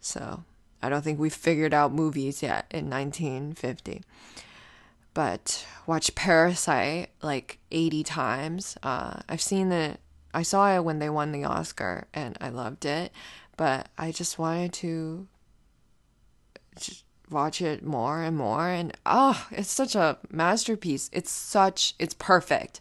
So 0.01 0.45
I 0.83 0.89
don't 0.89 1.03
think 1.03 1.19
we've 1.19 1.35
figured 1.35 1.75
out 1.75 1.93
movies 1.93 2.43
yet 2.43 2.67
in 2.71 2.89
1950. 2.89 4.03
But 5.15 5.67
watch 5.87 6.15
Parasite 6.15 7.11
like 7.23 7.59
80 7.71 8.03
times. 8.05 8.77
Uh, 8.83 9.21
I've 9.29 9.41
seen 9.41 9.73
it 9.73 10.01
I 10.37 10.43
saw 10.43 10.77
it 10.77 10.85
when 10.85 10.99
they 10.99 11.09
won 11.09 11.33
the 11.33 11.45
Oscar 11.45 12.09
and 12.13 12.37
I 12.43 12.51
loved 12.51 12.85
it, 12.85 13.11
but 13.57 13.89
I 13.97 14.13
just 14.13 14.39
wanted 14.39 14.75
to 14.75 15.29
just 16.79 17.05
watch 17.31 17.63
it 17.63 17.83
more 17.83 18.23
and 18.23 18.37
more 18.37 18.69
and 18.69 18.95
oh, 19.07 19.47
it's 19.51 19.71
such 19.71 19.95
a 19.95 20.19
masterpiece. 20.31 21.09
It's 21.11 21.31
such 21.31 21.95
it's 21.99 22.13
perfect. 22.13 22.81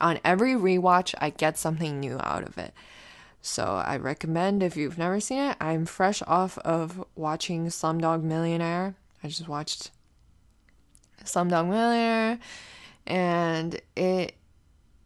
On 0.00 0.20
every 0.24 0.52
rewatch, 0.52 1.12
I 1.20 1.30
get 1.30 1.58
something 1.58 1.98
new 1.98 2.18
out 2.20 2.44
of 2.44 2.56
it. 2.56 2.72
So 3.40 3.64
I 3.64 3.96
recommend 3.96 4.62
if 4.62 4.76
you've 4.76 4.96
never 4.96 5.18
seen 5.18 5.40
it. 5.40 5.56
I'm 5.60 5.86
fresh 5.86 6.22
off 6.28 6.56
of 6.58 7.04
watching 7.16 7.66
Slumdog 7.66 8.22
Millionaire. 8.22 8.94
I 9.24 9.26
just 9.26 9.48
watched 9.48 9.90
Slumdog 11.24 11.68
Millionaire 11.68 12.38
and 13.08 13.80
it 13.96 14.36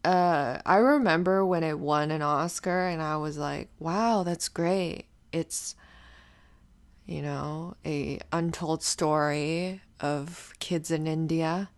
uh, 0.06 0.60
I 0.64 0.76
remember 0.76 1.44
when 1.44 1.64
it 1.64 1.80
won 1.80 2.12
an 2.12 2.22
Oscar, 2.22 2.86
and 2.86 3.02
I 3.02 3.16
was 3.16 3.36
like, 3.36 3.68
"Wow, 3.80 4.22
that's 4.22 4.48
great!" 4.48 5.06
It's, 5.32 5.74
you 7.06 7.22
know, 7.22 7.76
a 7.84 8.20
untold 8.32 8.84
story 8.84 9.80
of 10.00 10.52
kids 10.60 10.92
in 10.92 11.08
India, 11.08 11.70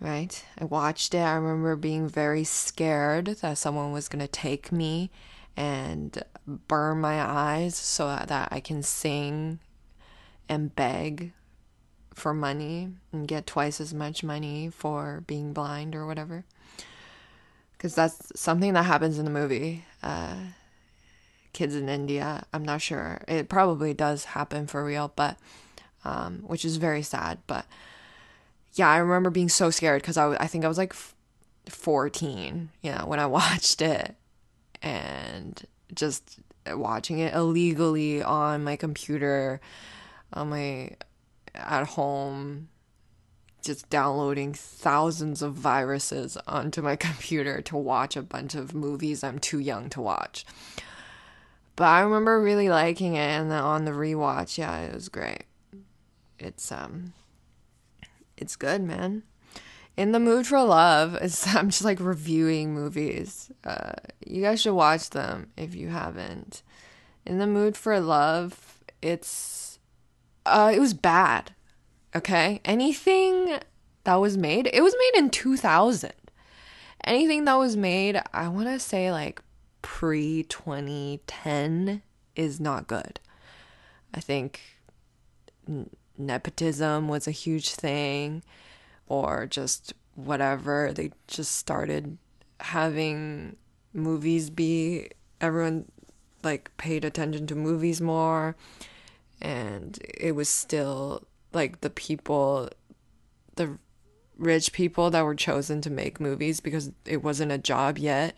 right? 0.00 0.42
I 0.58 0.64
watched 0.64 1.12
it. 1.12 1.18
I 1.18 1.34
remember 1.34 1.76
being 1.76 2.08
very 2.08 2.44
scared 2.44 3.26
that 3.26 3.58
someone 3.58 3.92
was 3.92 4.08
gonna 4.08 4.28
take 4.28 4.72
me 4.72 5.10
and 5.58 6.22
burn 6.46 7.00
my 7.02 7.20
eyes 7.20 7.76
so 7.76 8.06
that 8.06 8.48
I 8.50 8.60
can 8.60 8.82
sing 8.82 9.58
and 10.48 10.74
beg 10.74 11.32
for 12.14 12.32
money 12.32 12.94
and 13.12 13.28
get 13.28 13.46
twice 13.46 13.78
as 13.78 13.92
much 13.92 14.24
money 14.24 14.70
for 14.70 15.22
being 15.26 15.52
blind 15.52 15.94
or 15.94 16.06
whatever 16.06 16.46
because 17.76 17.94
that's 17.94 18.38
something 18.38 18.72
that 18.74 18.84
happens 18.84 19.18
in 19.18 19.24
the 19.24 19.30
movie. 19.30 19.84
Uh, 20.02 20.36
kids 21.52 21.74
in 21.74 21.88
India. 21.88 22.44
I'm 22.52 22.64
not 22.64 22.82
sure. 22.82 23.22
It 23.26 23.48
probably 23.48 23.94
does 23.94 24.26
happen 24.26 24.66
for 24.66 24.84
real, 24.84 25.12
but 25.16 25.38
um, 26.04 26.44
which 26.46 26.64
is 26.64 26.76
very 26.76 27.02
sad. 27.02 27.38
But 27.46 27.66
yeah, 28.74 28.88
I 28.88 28.98
remember 28.98 29.30
being 29.30 29.48
so 29.48 29.70
scared 29.70 30.02
because 30.02 30.16
I, 30.16 30.34
I 30.34 30.46
think 30.46 30.64
I 30.64 30.68
was 30.68 30.78
like 30.78 30.94
14, 31.68 32.70
you 32.82 32.92
know, 32.92 33.06
when 33.06 33.18
I 33.18 33.26
watched 33.40 33.82
it, 33.82 34.14
and 34.82 35.64
just 35.94 36.38
watching 36.68 37.18
it 37.18 37.34
illegally 37.34 38.22
on 38.22 38.64
my 38.64 38.76
computer, 38.76 39.60
on 40.32 40.50
my 40.50 40.90
at 41.54 41.86
home 41.86 42.68
just 43.66 43.90
downloading 43.90 44.54
thousands 44.54 45.42
of 45.42 45.54
viruses 45.54 46.38
onto 46.46 46.80
my 46.80 46.96
computer 47.08 47.60
to 47.62 47.76
watch 47.76 48.16
a 48.16 48.22
bunch 48.22 48.54
of 48.54 48.74
movies 48.74 49.22
I'm 49.22 49.38
too 49.38 49.58
young 49.58 49.90
to 49.90 50.00
watch. 50.00 50.46
But 51.74 51.84
I 51.84 52.00
remember 52.00 52.40
really 52.40 52.70
liking 52.70 53.14
it 53.14 53.28
and 53.28 53.50
then 53.50 53.60
on 53.60 53.84
the 53.84 53.90
rewatch, 53.90 54.56
yeah, 54.56 54.80
it 54.80 54.94
was 54.94 55.10
great. 55.10 55.44
It's 56.38 56.72
um 56.72 57.12
it's 58.36 58.56
good, 58.56 58.82
man. 58.82 59.22
In 59.96 60.12
the 60.12 60.20
mood 60.20 60.46
for 60.46 60.62
love, 60.62 61.14
I'm 61.46 61.70
just 61.70 61.84
like 61.84 62.00
reviewing 62.00 62.74
movies. 62.74 63.50
Uh, 63.64 63.92
you 64.24 64.42
guys 64.42 64.60
should 64.60 64.74
watch 64.74 65.10
them 65.10 65.50
if 65.56 65.74
you 65.74 65.88
haven't. 65.88 66.62
In 67.24 67.38
the 67.38 67.46
mood 67.46 67.76
for 67.76 67.98
love, 67.98 68.78
it's 69.02 69.78
uh, 70.44 70.70
it 70.74 70.78
was 70.78 70.94
bad. 70.94 71.52
Okay? 72.14 72.60
Anything 72.64 73.58
that 74.04 74.14
was 74.14 74.36
made, 74.36 74.70
it 74.72 74.82
was 74.82 74.94
made 74.98 75.20
in 75.20 75.30
2000. 75.30 76.12
Anything 77.04 77.44
that 77.44 77.54
was 77.54 77.76
made, 77.76 78.20
I 78.32 78.48
want 78.48 78.68
to 78.68 78.78
say 78.78 79.12
like 79.12 79.40
pre 79.82 80.44
2010 80.44 82.02
is 82.34 82.60
not 82.60 82.86
good. 82.86 83.20
I 84.14 84.20
think 84.20 84.60
nepotism 86.18 87.08
was 87.08 87.26
a 87.26 87.32
huge 87.32 87.70
thing 87.70 88.42
or 89.06 89.46
just 89.46 89.92
whatever. 90.14 90.92
They 90.92 91.12
just 91.26 91.56
started 91.56 92.18
having 92.60 93.56
movies 93.92 94.50
be 94.50 95.08
everyone 95.40 95.86
like 96.42 96.74
paid 96.76 97.04
attention 97.04 97.46
to 97.46 97.54
movies 97.54 98.00
more 98.00 98.56
and 99.40 99.98
it 100.18 100.32
was 100.32 100.48
still 100.48 101.26
like 101.56 101.80
the 101.80 101.90
people 101.90 102.68
the 103.56 103.78
rich 104.38 104.72
people 104.72 105.10
that 105.10 105.24
were 105.24 105.34
chosen 105.34 105.80
to 105.80 105.90
make 105.90 106.20
movies 106.20 106.60
because 106.60 106.92
it 107.04 107.24
wasn't 107.24 107.50
a 107.50 107.58
job 107.58 107.98
yet 107.98 108.34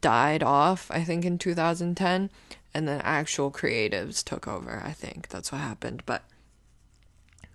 died 0.00 0.42
off 0.42 0.90
i 0.90 1.04
think 1.04 1.24
in 1.24 1.38
2010 1.38 2.30
and 2.74 2.88
then 2.88 3.00
actual 3.02 3.50
creatives 3.50 4.24
took 4.24 4.48
over 4.48 4.82
i 4.84 4.92
think 4.92 5.28
that's 5.28 5.52
what 5.52 5.60
happened 5.60 6.02
but 6.06 6.24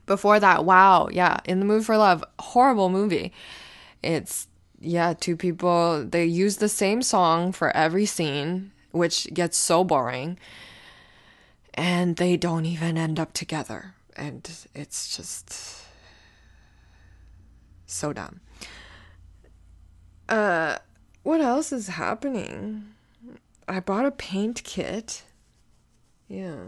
Before 0.08 0.40
that, 0.40 0.64
wow, 0.64 1.10
yeah, 1.12 1.38
In 1.44 1.60
the 1.60 1.66
Mood 1.66 1.86
for 1.86 1.98
Love, 1.98 2.24
horrible 2.40 2.90
movie. 2.90 3.34
It's 4.02 4.48
yeah, 4.80 5.14
two 5.14 5.36
people 5.36 6.06
they 6.06 6.24
use 6.26 6.58
the 6.58 6.70
same 6.70 7.02
song 7.02 7.52
for 7.52 7.76
every 7.76 8.06
scene, 8.06 8.72
which 8.92 9.28
gets 9.34 9.58
so 9.58 9.84
boring. 9.84 10.40
And 11.74 12.16
they 12.16 12.38
don't 12.38 12.66
even 12.66 12.98
end 12.98 13.20
up 13.20 13.34
together. 13.34 13.96
And 14.18 14.50
it's 14.74 15.16
just 15.16 15.86
so 17.86 18.12
dumb. 18.12 18.42
Uh 20.28 20.78
what 21.24 21.40
else 21.40 21.72
is 21.72 21.90
happening? 21.90 22.84
I 23.68 23.80
bought 23.80 24.06
a 24.06 24.12
paint 24.12 24.64
kit. 24.64 25.24
Yeah. 26.28 26.64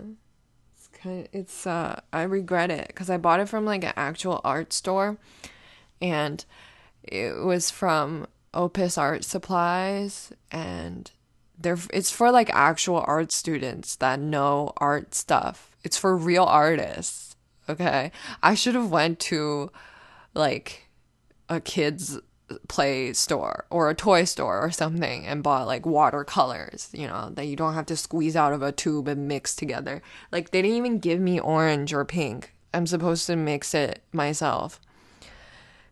It's 0.75 0.87
kind 0.89 1.21
of, 1.21 1.27
it's 1.33 1.65
uh 1.65 2.01
I 2.13 2.21
regret 2.21 2.71
it 2.71 2.93
cuz 2.95 3.09
I 3.09 3.17
bought 3.17 3.39
it 3.39 3.49
from 3.49 3.65
like 3.65 3.83
an 3.83 3.93
actual 3.97 4.41
art 4.43 4.71
store 4.71 5.17
and 6.01 6.45
it 7.03 7.43
was 7.43 7.71
from 7.71 8.27
Opus 8.53 8.97
Art 8.97 9.23
Supplies 9.23 10.31
and 10.51 11.11
they're 11.57 11.77
it's 11.91 12.11
for 12.11 12.31
like 12.31 12.49
actual 12.51 13.03
art 13.05 13.31
students 13.31 13.95
that 13.97 14.19
know 14.19 14.71
art 14.77 15.13
stuff. 15.13 15.75
It's 15.83 15.97
for 15.97 16.15
real 16.15 16.45
artists. 16.45 17.28
Okay? 17.69 18.11
I 18.43 18.55
should 18.55 18.75
have 18.75 18.89
went 18.89 19.19
to 19.19 19.71
like 20.33 20.89
a 21.47 21.59
kids 21.59 22.19
play 22.67 23.13
store 23.13 23.65
or 23.69 23.89
a 23.89 23.95
toy 23.95 24.23
store 24.23 24.59
or 24.59 24.71
something 24.71 25.25
and 25.25 25.43
bought 25.43 25.67
like 25.67 25.85
watercolors, 25.85 26.89
you 26.93 27.07
know, 27.07 27.29
that 27.33 27.45
you 27.45 27.55
don't 27.55 27.73
have 27.73 27.85
to 27.87 27.95
squeeze 27.95 28.35
out 28.35 28.53
of 28.53 28.61
a 28.61 28.71
tube 28.71 29.07
and 29.07 29.27
mix 29.27 29.55
together. 29.55 30.01
Like 30.31 30.51
they 30.51 30.61
didn't 30.61 30.77
even 30.77 30.99
give 30.99 31.19
me 31.19 31.39
orange 31.39 31.93
or 31.93 32.05
pink. 32.05 32.53
I'm 32.73 32.87
supposed 32.87 33.27
to 33.27 33.35
mix 33.35 33.73
it 33.73 34.03
myself 34.11 34.79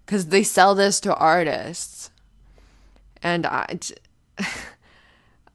because 0.05 0.27
they 0.27 0.43
sell 0.43 0.75
this 0.75 0.99
to 1.01 1.15
artists. 1.15 2.11
And 3.21 3.45
I, 3.45 3.79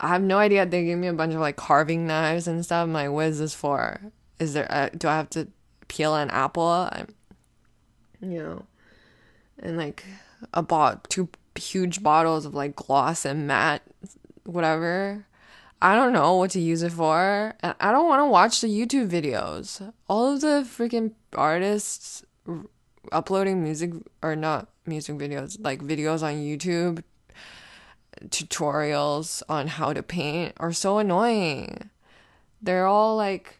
I 0.00 0.08
have 0.08 0.22
no 0.22 0.38
idea. 0.38 0.66
They 0.66 0.84
gave 0.84 0.98
me 0.98 1.06
a 1.06 1.12
bunch 1.12 1.34
of 1.34 1.40
like 1.40 1.56
carving 1.56 2.06
knives 2.06 2.48
and 2.48 2.64
stuff. 2.64 2.82
I'm 2.82 2.92
like, 2.92 3.10
what 3.10 3.26
is 3.26 3.38
this 3.38 3.54
for? 3.54 4.00
Is 4.38 4.54
there, 4.54 4.66
a, 4.68 4.90
do 4.90 5.08
I 5.08 5.16
have 5.16 5.30
to 5.30 5.48
peel 5.92 6.14
an 6.14 6.30
apple? 6.30 6.88
I'm, 6.90 7.14
you 8.22 8.42
know, 8.42 8.64
and 9.58 9.76
like 9.76 10.04
I 10.54 10.62
bought 10.62 11.10
two 11.10 11.28
huge 11.54 12.02
bottles 12.02 12.46
of 12.46 12.54
like 12.54 12.74
gloss 12.74 13.26
and 13.26 13.46
matte, 13.46 13.82
whatever. 14.44 15.26
I 15.82 15.94
don't 15.94 16.12
know 16.12 16.36
what 16.36 16.52
to 16.52 16.60
use 16.60 16.82
it 16.82 16.92
for. 16.92 17.54
And 17.60 17.74
I 17.78 17.92
don't 17.92 18.08
want 18.08 18.20
to 18.20 18.26
watch 18.26 18.60
the 18.60 18.68
YouTube 18.68 19.10
videos. 19.10 19.92
All 20.08 20.32
of 20.32 20.40
the 20.40 20.64
freaking 20.64 21.12
artists 21.34 22.24
uploading 23.10 23.62
music 23.62 23.92
or 24.22 24.34
not 24.34 24.68
music 24.86 25.16
videos, 25.16 25.58
like 25.60 25.82
videos 25.82 26.22
on 26.22 26.34
YouTube, 26.34 27.02
tutorials 28.28 29.42
on 29.48 29.66
how 29.66 29.92
to 29.92 30.02
paint 30.02 30.54
are 30.58 30.72
so 30.72 30.98
annoying. 30.98 31.90
They're 32.62 32.86
all 32.86 33.16
like, 33.16 33.58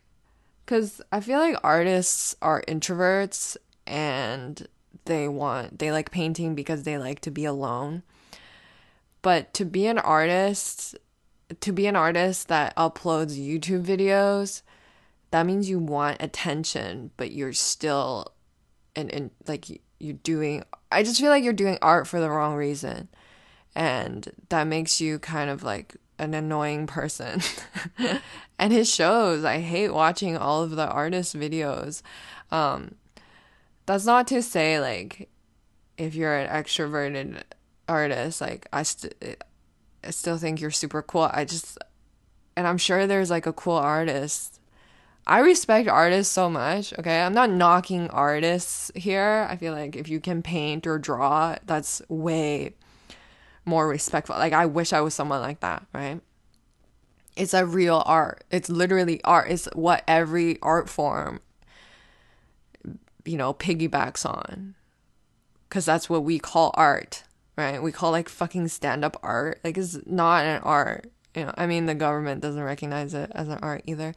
because 0.65 1.01
I 1.11 1.21
feel 1.21 1.39
like 1.39 1.57
artists 1.63 2.37
are 2.41 2.63
introverts 2.69 3.57
and 3.87 4.67
they 5.05 5.29
want, 5.29 5.79
they 5.79 5.91
like 5.91 6.11
painting 6.11 6.55
because 6.55 6.85
they 6.85 6.99
like 6.99 7.21
to 7.21 7.31
be 7.31 7.45
alone. 7.45 8.03
But 9.23 9.55
to 9.55 9.65
be 9.65 9.87
an 9.87 9.99
artist, 9.99 10.97
to 11.61 11.73
be 11.73 11.87
an 11.87 11.97
artist 11.97 12.49
that 12.49 12.75
uploads 12.77 13.39
YouTube 13.39 13.85
videos, 13.85 14.63
that 15.31 15.47
means 15.47 15.69
you 15.69 15.79
want 15.79 16.23
attention, 16.23 17.11
but 17.17 17.33
you're 17.33 17.53
still 17.53 18.33
and, 18.95 19.13
and 19.13 19.31
like 19.47 19.81
you're 19.99 20.15
doing 20.15 20.65
I 20.91 21.03
just 21.03 21.21
feel 21.21 21.31
like 21.31 21.43
you're 21.43 21.53
doing 21.55 21.79
art 21.81 22.07
for 22.07 22.21
the 22.21 22.31
wrong 22.31 22.55
reason. 22.55 23.09
And 23.75 24.31
that 24.51 24.65
makes 24.65 25.01
you 25.01 25.19
kind 25.19 25.49
of 25.49 25.63
like 25.63 25.97
an 26.23 26.35
annoying 26.35 26.87
person. 26.87 27.41
and 28.59 28.73
his 28.73 28.93
shows, 28.93 29.45
I 29.45 29.59
hate 29.59 29.91
watching 29.91 30.37
all 30.37 30.63
of 30.63 30.71
the 30.71 30.89
artist 30.89 31.37
videos. 31.37 32.03
Um 32.51 32.97
that's 33.87 34.07
not 34.07 34.29
to 34.29 34.43
say 34.43 34.81
like 34.81 35.29
if 35.99 36.15
you're 36.15 36.37
an 36.37 36.49
extroverted 36.49 37.43
artist, 37.89 38.41
like 38.41 38.67
I 38.73 38.85
st- 38.85 39.43
I 40.05 40.11
still 40.11 40.39
think 40.39 40.61
you're 40.61 40.71
super 40.71 41.03
cool. 41.03 41.29
I 41.33 41.45
just 41.45 41.79
and 42.57 42.67
I'm 42.67 42.79
sure 42.79 43.07
there's 43.07 43.31
like 43.31 43.47
a 43.47 43.53
cool 43.53 43.77
artist 43.77 44.61
I 45.27 45.39
respect 45.39 45.89
artists 45.89 46.33
so 46.33 46.51
much, 46.51 46.93
okay? 46.99 47.23
I'm 47.23 47.33
not 47.33 47.51
knocking 47.51 48.11
artists 48.11 48.91
here. 48.97 49.47
I 49.49 49.57
feel 49.57 49.73
like 49.73 49.95
if 49.95 50.09
you 50.09 50.19
can 50.19 50.43
paint 50.43 50.85
or 50.87 50.99
draw, 50.99 51.57
that's 51.65 52.03
way 52.09 52.75
more 53.65 53.89
respectful. 53.89 54.37
Like, 54.37 54.53
I 54.53 54.67
wish 54.67 54.93
I 54.93 55.01
was 55.01 55.15
someone 55.15 55.41
like 55.41 55.61
that, 55.61 55.85
right? 55.93 56.21
It's 57.37 57.55
a 57.55 57.65
real 57.65 58.03
art. 58.05 58.45
It's 58.51 58.69
literally 58.69 59.23
art. 59.25 59.51
It's 59.51 59.67
what 59.75 60.05
every 60.07 60.59
art 60.61 60.89
form, 60.89 61.41
you 63.25 63.37
know, 63.37 63.55
piggybacks 63.55 64.27
on. 64.27 64.75
Because 65.69 65.87
that's 65.87 66.11
what 66.11 66.25
we 66.25 66.39
call 66.39 66.73
art, 66.75 67.23
right? 67.57 67.83
We 67.83 67.93
call 67.93 68.11
like 68.11 68.29
fucking 68.29 68.69
stand 68.69 69.05
up 69.05 69.17
art. 69.23 69.61
Like, 69.65 69.79
it's 69.79 69.99
not 70.07 70.45
an 70.45 70.61
art. 70.63 71.11
You 71.35 71.47
know, 71.47 71.55
I 71.57 71.67
mean, 71.67 71.87
the 71.87 71.95
government 71.95 72.43
doesn't 72.43 72.63
recognize 72.63 73.15
it 73.15 73.31
as 73.35 73.49
an 73.49 73.59
art 73.63 73.83
either 73.87 74.15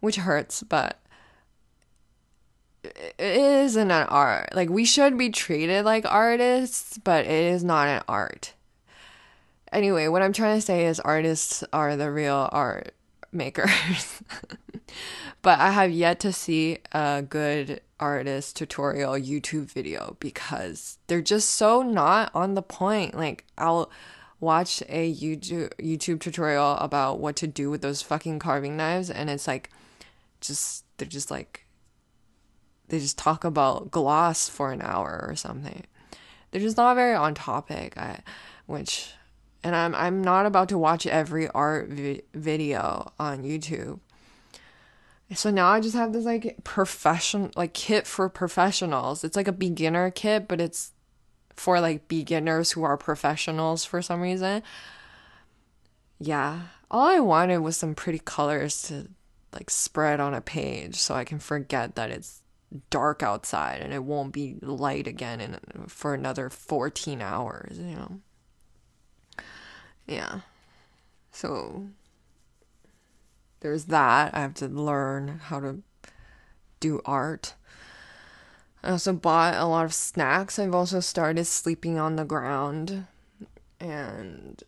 which 0.00 0.16
hurts, 0.16 0.62
but 0.62 0.98
it 2.84 3.14
isn't 3.18 3.90
an 3.90 4.06
art. 4.08 4.54
Like 4.54 4.70
we 4.70 4.84
should 4.84 5.18
be 5.18 5.30
treated 5.30 5.84
like 5.84 6.04
artists, 6.06 6.98
but 6.98 7.24
it 7.24 7.52
is 7.52 7.64
not 7.64 7.88
an 7.88 8.02
art. 8.08 8.54
Anyway, 9.72 10.08
what 10.08 10.22
I'm 10.22 10.32
trying 10.32 10.56
to 10.56 10.64
say 10.64 10.86
is 10.86 11.00
artists 11.00 11.64
are 11.72 11.96
the 11.96 12.10
real 12.10 12.48
art 12.52 12.94
makers. 13.32 14.22
but 15.42 15.58
I 15.58 15.70
have 15.70 15.90
yet 15.90 16.20
to 16.20 16.32
see 16.32 16.78
a 16.92 17.22
good 17.22 17.80
artist 17.98 18.56
tutorial 18.56 19.14
YouTube 19.14 19.70
video 19.70 20.16
because 20.20 20.98
they're 21.06 21.22
just 21.22 21.50
so 21.50 21.82
not 21.82 22.30
on 22.34 22.54
the 22.54 22.62
point. 22.62 23.14
Like 23.14 23.44
I'll 23.58 23.90
watch 24.38 24.82
a 24.88 25.12
YouTube 25.12 25.72
YouTube 25.78 26.20
tutorial 26.20 26.72
about 26.76 27.18
what 27.18 27.36
to 27.36 27.46
do 27.46 27.70
with 27.70 27.80
those 27.80 28.02
fucking 28.02 28.38
carving 28.38 28.76
knives 28.76 29.08
and 29.08 29.30
it's 29.30 29.48
like 29.48 29.70
just 30.42 30.84
they're 30.98 31.08
just 31.08 31.30
like 31.30 31.66
they 32.88 32.98
just 32.98 33.18
talk 33.18 33.44
about 33.44 33.90
gloss 33.90 34.48
for 34.48 34.72
an 34.72 34.82
hour 34.82 35.24
or 35.28 35.34
something. 35.36 35.84
They're 36.50 36.60
just 36.60 36.76
not 36.76 36.94
very 36.94 37.14
on 37.14 37.34
topic. 37.34 37.96
I, 37.96 38.20
which, 38.66 39.12
and 39.66 39.74
I'm 39.74 39.96
I'm 39.96 40.22
not 40.22 40.46
about 40.46 40.68
to 40.68 40.78
watch 40.78 41.08
every 41.08 41.48
art 41.48 41.88
vi- 41.88 42.22
video 42.32 43.12
on 43.18 43.42
YouTube. 43.42 43.98
So 45.34 45.50
now 45.50 45.66
I 45.66 45.80
just 45.80 45.96
have 45.96 46.12
this 46.12 46.24
like 46.24 46.58
professional 46.62 47.50
like 47.56 47.72
kit 47.72 48.06
for 48.06 48.28
professionals. 48.28 49.24
It's 49.24 49.34
like 49.34 49.48
a 49.48 49.52
beginner 49.52 50.12
kit, 50.12 50.46
but 50.46 50.60
it's 50.60 50.92
for 51.56 51.80
like 51.80 52.06
beginners 52.06 52.70
who 52.70 52.84
are 52.84 52.96
professionals 52.96 53.84
for 53.84 54.00
some 54.00 54.20
reason. 54.20 54.62
Yeah, 56.20 56.60
all 56.88 57.08
I 57.08 57.18
wanted 57.18 57.58
was 57.58 57.76
some 57.76 57.96
pretty 57.96 58.20
colors 58.20 58.82
to 58.82 59.08
like 59.52 59.68
spread 59.68 60.20
on 60.20 60.32
a 60.32 60.40
page 60.40 60.94
so 60.94 61.16
I 61.16 61.24
can 61.24 61.40
forget 61.40 61.96
that 61.96 62.10
it's 62.10 62.40
dark 62.90 63.20
outside 63.20 63.80
and 63.80 63.92
it 63.92 64.04
won't 64.04 64.32
be 64.32 64.58
light 64.62 65.08
again 65.08 65.40
in 65.40 65.58
for 65.88 66.14
another 66.14 66.50
14 66.50 67.20
hours, 67.20 67.78
you 67.80 67.96
know. 67.96 68.20
Yeah. 70.06 70.40
So 71.30 71.88
there's 73.60 73.86
that. 73.86 74.34
I 74.34 74.40
have 74.40 74.54
to 74.54 74.68
learn 74.68 75.40
how 75.44 75.60
to 75.60 75.82
do 76.80 77.00
art. 77.04 77.54
I 78.82 78.90
also 78.90 79.12
bought 79.12 79.54
a 79.54 79.66
lot 79.66 79.84
of 79.84 79.94
snacks. 79.94 80.58
I've 80.58 80.74
also 80.74 81.00
started 81.00 81.44
sleeping 81.46 81.98
on 81.98 82.16
the 82.16 82.24
ground. 82.24 83.06
And 83.80 84.62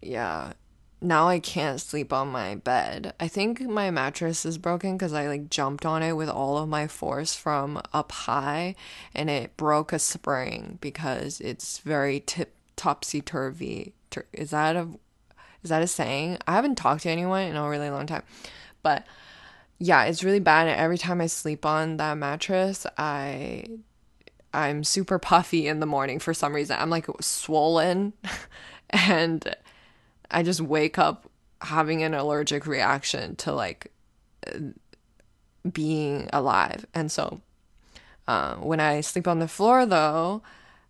yeah, 0.00 0.52
now 1.00 1.28
I 1.28 1.40
can't 1.40 1.80
sleep 1.80 2.12
on 2.12 2.28
my 2.28 2.54
bed. 2.54 3.12
I 3.18 3.28
think 3.28 3.60
my 3.60 3.90
mattress 3.90 4.46
is 4.46 4.58
broken 4.58 4.96
because 4.96 5.12
I 5.12 5.26
like 5.26 5.50
jumped 5.50 5.84
on 5.84 6.02
it 6.02 6.12
with 6.12 6.28
all 6.28 6.58
of 6.58 6.68
my 6.68 6.86
force 6.86 7.34
from 7.34 7.82
up 7.92 8.12
high 8.12 8.76
and 9.14 9.28
it 9.28 9.56
broke 9.56 9.92
a 9.92 9.98
spring 9.98 10.78
because 10.80 11.40
it's 11.40 11.78
very 11.78 12.20
tip 12.20 12.54
topsy 12.76 13.20
turvy. 13.20 13.94
Is 14.32 14.50
that 14.50 14.76
a 14.76 14.88
is 15.62 15.70
that 15.70 15.82
a 15.82 15.86
saying? 15.86 16.38
I 16.46 16.52
haven't 16.54 16.76
talked 16.76 17.02
to 17.02 17.10
anyone 17.10 17.42
in 17.44 17.56
a 17.56 17.68
really 17.68 17.90
long 17.90 18.06
time. 18.06 18.22
But 18.82 19.06
yeah, 19.78 20.04
it's 20.04 20.24
really 20.24 20.40
bad 20.40 20.68
and 20.68 20.78
every 20.80 20.98
time 20.98 21.20
I 21.20 21.26
sleep 21.26 21.66
on 21.66 21.96
that 21.98 22.16
mattress, 22.18 22.86
I 22.98 23.66
I'm 24.54 24.84
super 24.84 25.18
puffy 25.18 25.66
in 25.68 25.80
the 25.80 25.86
morning 25.86 26.18
for 26.18 26.32
some 26.34 26.54
reason. 26.54 26.76
I'm 26.78 26.90
like 26.90 27.06
swollen 27.20 28.12
and 28.90 29.54
I 30.30 30.42
just 30.42 30.60
wake 30.60 30.98
up 30.98 31.30
having 31.62 32.02
an 32.02 32.14
allergic 32.14 32.66
reaction 32.66 33.36
to 33.36 33.52
like 33.52 33.92
being 35.72 36.28
alive. 36.32 36.86
And 36.94 37.10
so 37.10 37.40
Uh, 38.28 38.56
when 38.56 38.80
I 38.80 39.02
sleep 39.02 39.28
on 39.28 39.38
the 39.38 39.48
floor, 39.48 39.86
though, 39.86 40.42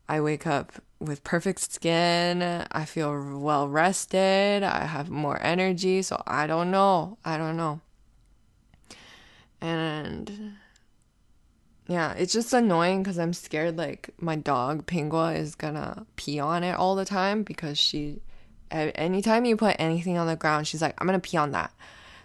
I 0.08 0.20
wake 0.22 0.46
up 0.46 0.72
with 0.98 1.24
perfect 1.24 1.60
skin. 1.72 2.42
I 2.42 2.84
feel 2.84 3.38
well 3.38 3.68
rested. 3.68 4.62
I 4.62 4.84
have 4.86 5.10
more 5.10 5.42
energy. 5.42 6.02
So 6.02 6.22
I 6.26 6.46
don't 6.46 6.70
know. 6.70 7.18
I 7.24 7.36
don't 7.36 7.56
know. 7.56 7.80
And 9.60 10.56
yeah, 11.88 12.14
it's 12.14 12.32
just 12.32 12.52
annoying 12.52 13.02
because 13.02 13.18
I'm 13.18 13.32
scared 13.32 13.76
like 13.76 14.10
my 14.18 14.36
dog 14.36 14.86
Pingua 14.86 15.36
is 15.36 15.54
gonna 15.54 16.06
pee 16.16 16.40
on 16.40 16.64
it 16.64 16.72
all 16.72 16.96
the 16.96 17.04
time 17.04 17.42
because 17.42 17.78
she, 17.78 18.20
anytime 18.70 19.44
you 19.44 19.56
put 19.56 19.76
anything 19.78 20.18
on 20.18 20.26
the 20.26 20.36
ground, 20.36 20.66
she's 20.66 20.82
like, 20.82 20.94
I'm 20.98 21.06
gonna 21.06 21.20
pee 21.20 21.36
on 21.36 21.52
that. 21.52 21.72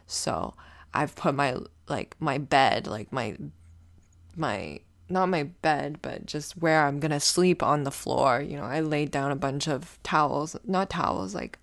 So 0.07 0.55
I've 0.93 1.15
put 1.15 1.35
my 1.35 1.57
like 1.87 2.15
my 2.19 2.37
bed, 2.37 2.87
like 2.87 3.11
my 3.13 3.37
my 4.35 4.79
not 5.11 5.29
my 5.29 5.43
bed, 5.43 5.99
but 6.01 6.25
just 6.25 6.57
where 6.57 6.85
I'm 6.85 6.99
gonna 6.99 7.19
sleep 7.19 7.61
on 7.61 7.83
the 7.83 7.91
floor. 7.91 8.41
You 8.41 8.57
know, 8.57 8.63
I 8.63 8.79
laid 8.79 9.11
down 9.11 9.31
a 9.31 9.35
bunch 9.35 9.67
of 9.67 9.99
towels, 10.03 10.55
not 10.65 10.89
towels, 10.89 11.35
like 11.35 11.59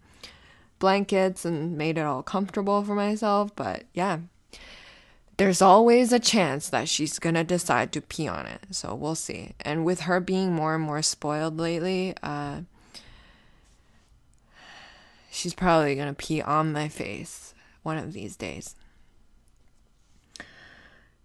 blankets 0.78 1.44
and 1.44 1.76
made 1.76 1.98
it 1.98 2.02
all 2.02 2.22
comfortable 2.22 2.82
for 2.84 2.94
myself. 2.94 3.54
But 3.56 3.84
yeah, 3.94 4.18
there's 5.36 5.62
always 5.62 6.12
a 6.12 6.18
chance 6.18 6.68
that 6.68 6.88
she's 6.88 7.18
gonna 7.18 7.44
decide 7.44 7.92
to 7.92 8.00
pee 8.00 8.28
on 8.28 8.46
it. 8.46 8.60
So 8.70 8.94
we'll 8.94 9.14
see. 9.14 9.54
And 9.60 9.84
with 9.84 10.00
her 10.02 10.20
being 10.20 10.52
more 10.52 10.74
and 10.74 10.84
more 10.84 11.02
spoiled 11.02 11.58
lately, 11.58 12.14
uh, 12.22 12.62
she's 15.30 15.54
probably 15.54 15.94
gonna 15.94 16.14
pee 16.14 16.42
on 16.42 16.72
my 16.72 16.88
face 16.88 17.54
one 17.82 17.98
of 17.98 18.12
these 18.12 18.36
days. 18.36 18.74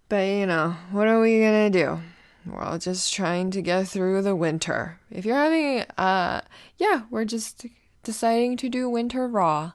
But 0.10 0.28
you 0.28 0.46
know, 0.46 0.76
what 0.92 1.08
are 1.08 1.20
we 1.20 1.40
gonna 1.40 1.70
do? 1.72 2.00
We're 2.46 2.62
all 2.62 2.78
just 2.78 3.14
trying 3.14 3.52
to 3.52 3.62
get 3.62 3.88
through 3.88 4.22
the 4.22 4.36
winter. 4.36 5.00
If 5.10 5.26
you're 5.26 5.38
having, 5.38 5.86
uh, 5.98 6.42
yeah, 6.78 7.04
we're 7.10 7.26
just 7.26 7.66
deciding 8.04 8.58
to 8.58 8.70
do 8.70 8.90
winter 8.90 9.28
raw. 9.28 9.74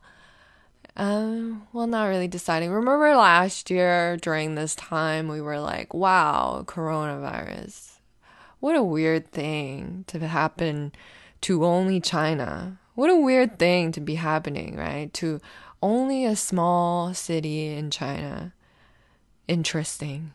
Um, 0.96 1.66
well, 1.72 1.86
not 1.86 2.06
really 2.06 2.28
deciding. 2.28 2.70
Remember 2.70 3.14
last 3.14 3.70
year 3.70 4.16
during 4.16 4.54
this 4.54 4.74
time, 4.74 5.28
we 5.28 5.40
were 5.40 5.60
like, 5.60 5.94
wow, 5.94 6.64
coronavirus. 6.66 7.98
What 8.60 8.74
a 8.74 8.82
weird 8.82 9.30
thing 9.30 10.04
to 10.08 10.26
happen 10.26 10.92
to 11.42 11.64
only 11.64 12.00
China. 12.00 12.80
What 12.96 13.10
a 13.10 13.16
weird 13.16 13.60
thing 13.60 13.92
to 13.92 14.00
be 14.00 14.16
happening, 14.16 14.76
right? 14.76 15.14
To 15.14 15.40
only 15.80 16.24
a 16.24 16.34
small 16.34 17.14
city 17.14 17.68
in 17.68 17.92
China. 17.92 18.52
Interesting. 19.46 20.32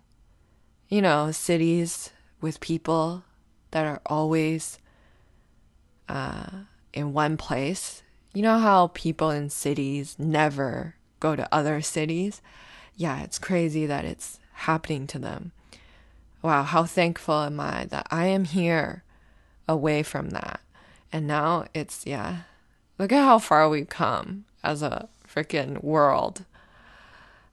You 0.88 1.02
know, 1.02 1.32
cities 1.32 2.12
with 2.43 2.60
people 2.60 3.23
that 3.71 3.86
are 3.86 4.01
always 4.06 4.77
uh, 6.10 6.49
in 6.91 7.13
one 7.13 7.38
place. 7.38 8.03
You 8.34 8.41
know 8.41 8.60
how 8.60 8.88
people 8.88 9.29
in 9.29 9.49
cities 9.49 10.17
never 10.19 10.95
go 11.21 11.38
to 11.38 11.47
other 11.56 11.82
cities? 11.82 12.41
Yeah, 12.97 13.23
it's 13.23 13.39
crazy 13.39 13.86
that 13.86 14.03
it's 14.03 14.39
happening 14.51 15.08
to 15.08 15.19
them. 15.19 15.53
Wow, 16.41 16.63
how 16.63 16.84
thankful 16.84 17.43
am 17.43 17.62
I 17.62 17.86
that 17.86 18.08
I 18.12 18.25
am 18.25 18.43
here 18.43 19.03
away 19.65 20.03
from 20.03 20.32
that. 20.32 20.60
And 21.13 21.25
now 21.25 21.65
it's, 21.73 22.06
yeah, 22.06 22.39
look 22.99 23.13
at 23.13 23.23
how 23.23 23.39
far 23.39 23.69
we've 23.69 23.88
come 23.88 24.43
as 24.65 24.84
a 24.84 25.08
freaking 25.25 25.82
world. 25.82 26.43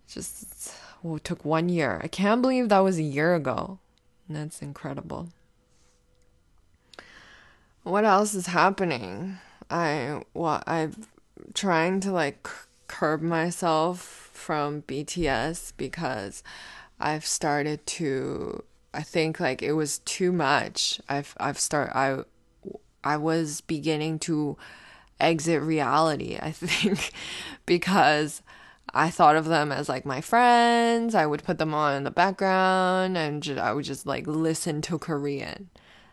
Just 0.09 0.75
well, 1.05 1.21
took 1.21 1.45
one 1.45 1.69
year. 1.69 2.01
I 2.03 2.09
can't 2.09 2.43
believe 2.43 2.69
that 2.71 2.81
was 2.81 2.99
a 2.99 3.05
year 3.05 3.37
ago. 3.37 3.79
That's 4.31 4.63
incredible. 4.63 5.29
What 7.83 8.05
else 8.05 8.33
is 8.33 8.47
happening? 8.47 9.39
I 9.69 10.23
well, 10.35 10.63
I'm 10.69 10.95
trying 11.53 11.99
to 12.01 12.13
like 12.13 12.49
curb 12.87 13.23
myself 13.23 14.01
from 14.33 14.83
BTS 14.83 15.73
because 15.77 16.45
I've 17.01 17.27
started 17.27 17.85
to 17.87 18.63
I 18.95 19.03
think 19.03 19.41
like 19.41 19.63
it 19.63 19.73
was 19.73 19.99
too 19.99 20.31
much. 20.31 21.01
I've 21.09 21.35
I've 21.41 21.59
start 21.59 21.91
I 21.93 22.23
I 23.03 23.17
was 23.17 23.63
beginning 23.63 24.21
to 24.21 24.57
exit 25.19 25.61
reality, 25.61 26.39
I 26.41 26.53
think, 26.53 27.11
because 27.67 28.43
I 28.93 29.11
thought 29.11 29.37
of 29.37 29.47
them 29.47 29.73
as 29.73 29.89
like 29.89 30.05
my 30.05 30.21
friends. 30.21 31.15
I 31.15 31.27
would 31.27 31.45
put 31.45 31.59
them 31.59 31.75
on 31.75 31.97
in 31.97 32.05
the 32.05 32.11
background 32.11 33.17
and 33.17 33.43
just, 33.43 33.59
I 33.59 33.73
would 33.73 33.85
just 33.85 34.07
like 34.07 34.27
listen 34.27 34.83
to 34.83 34.99
Korean. 34.99 35.71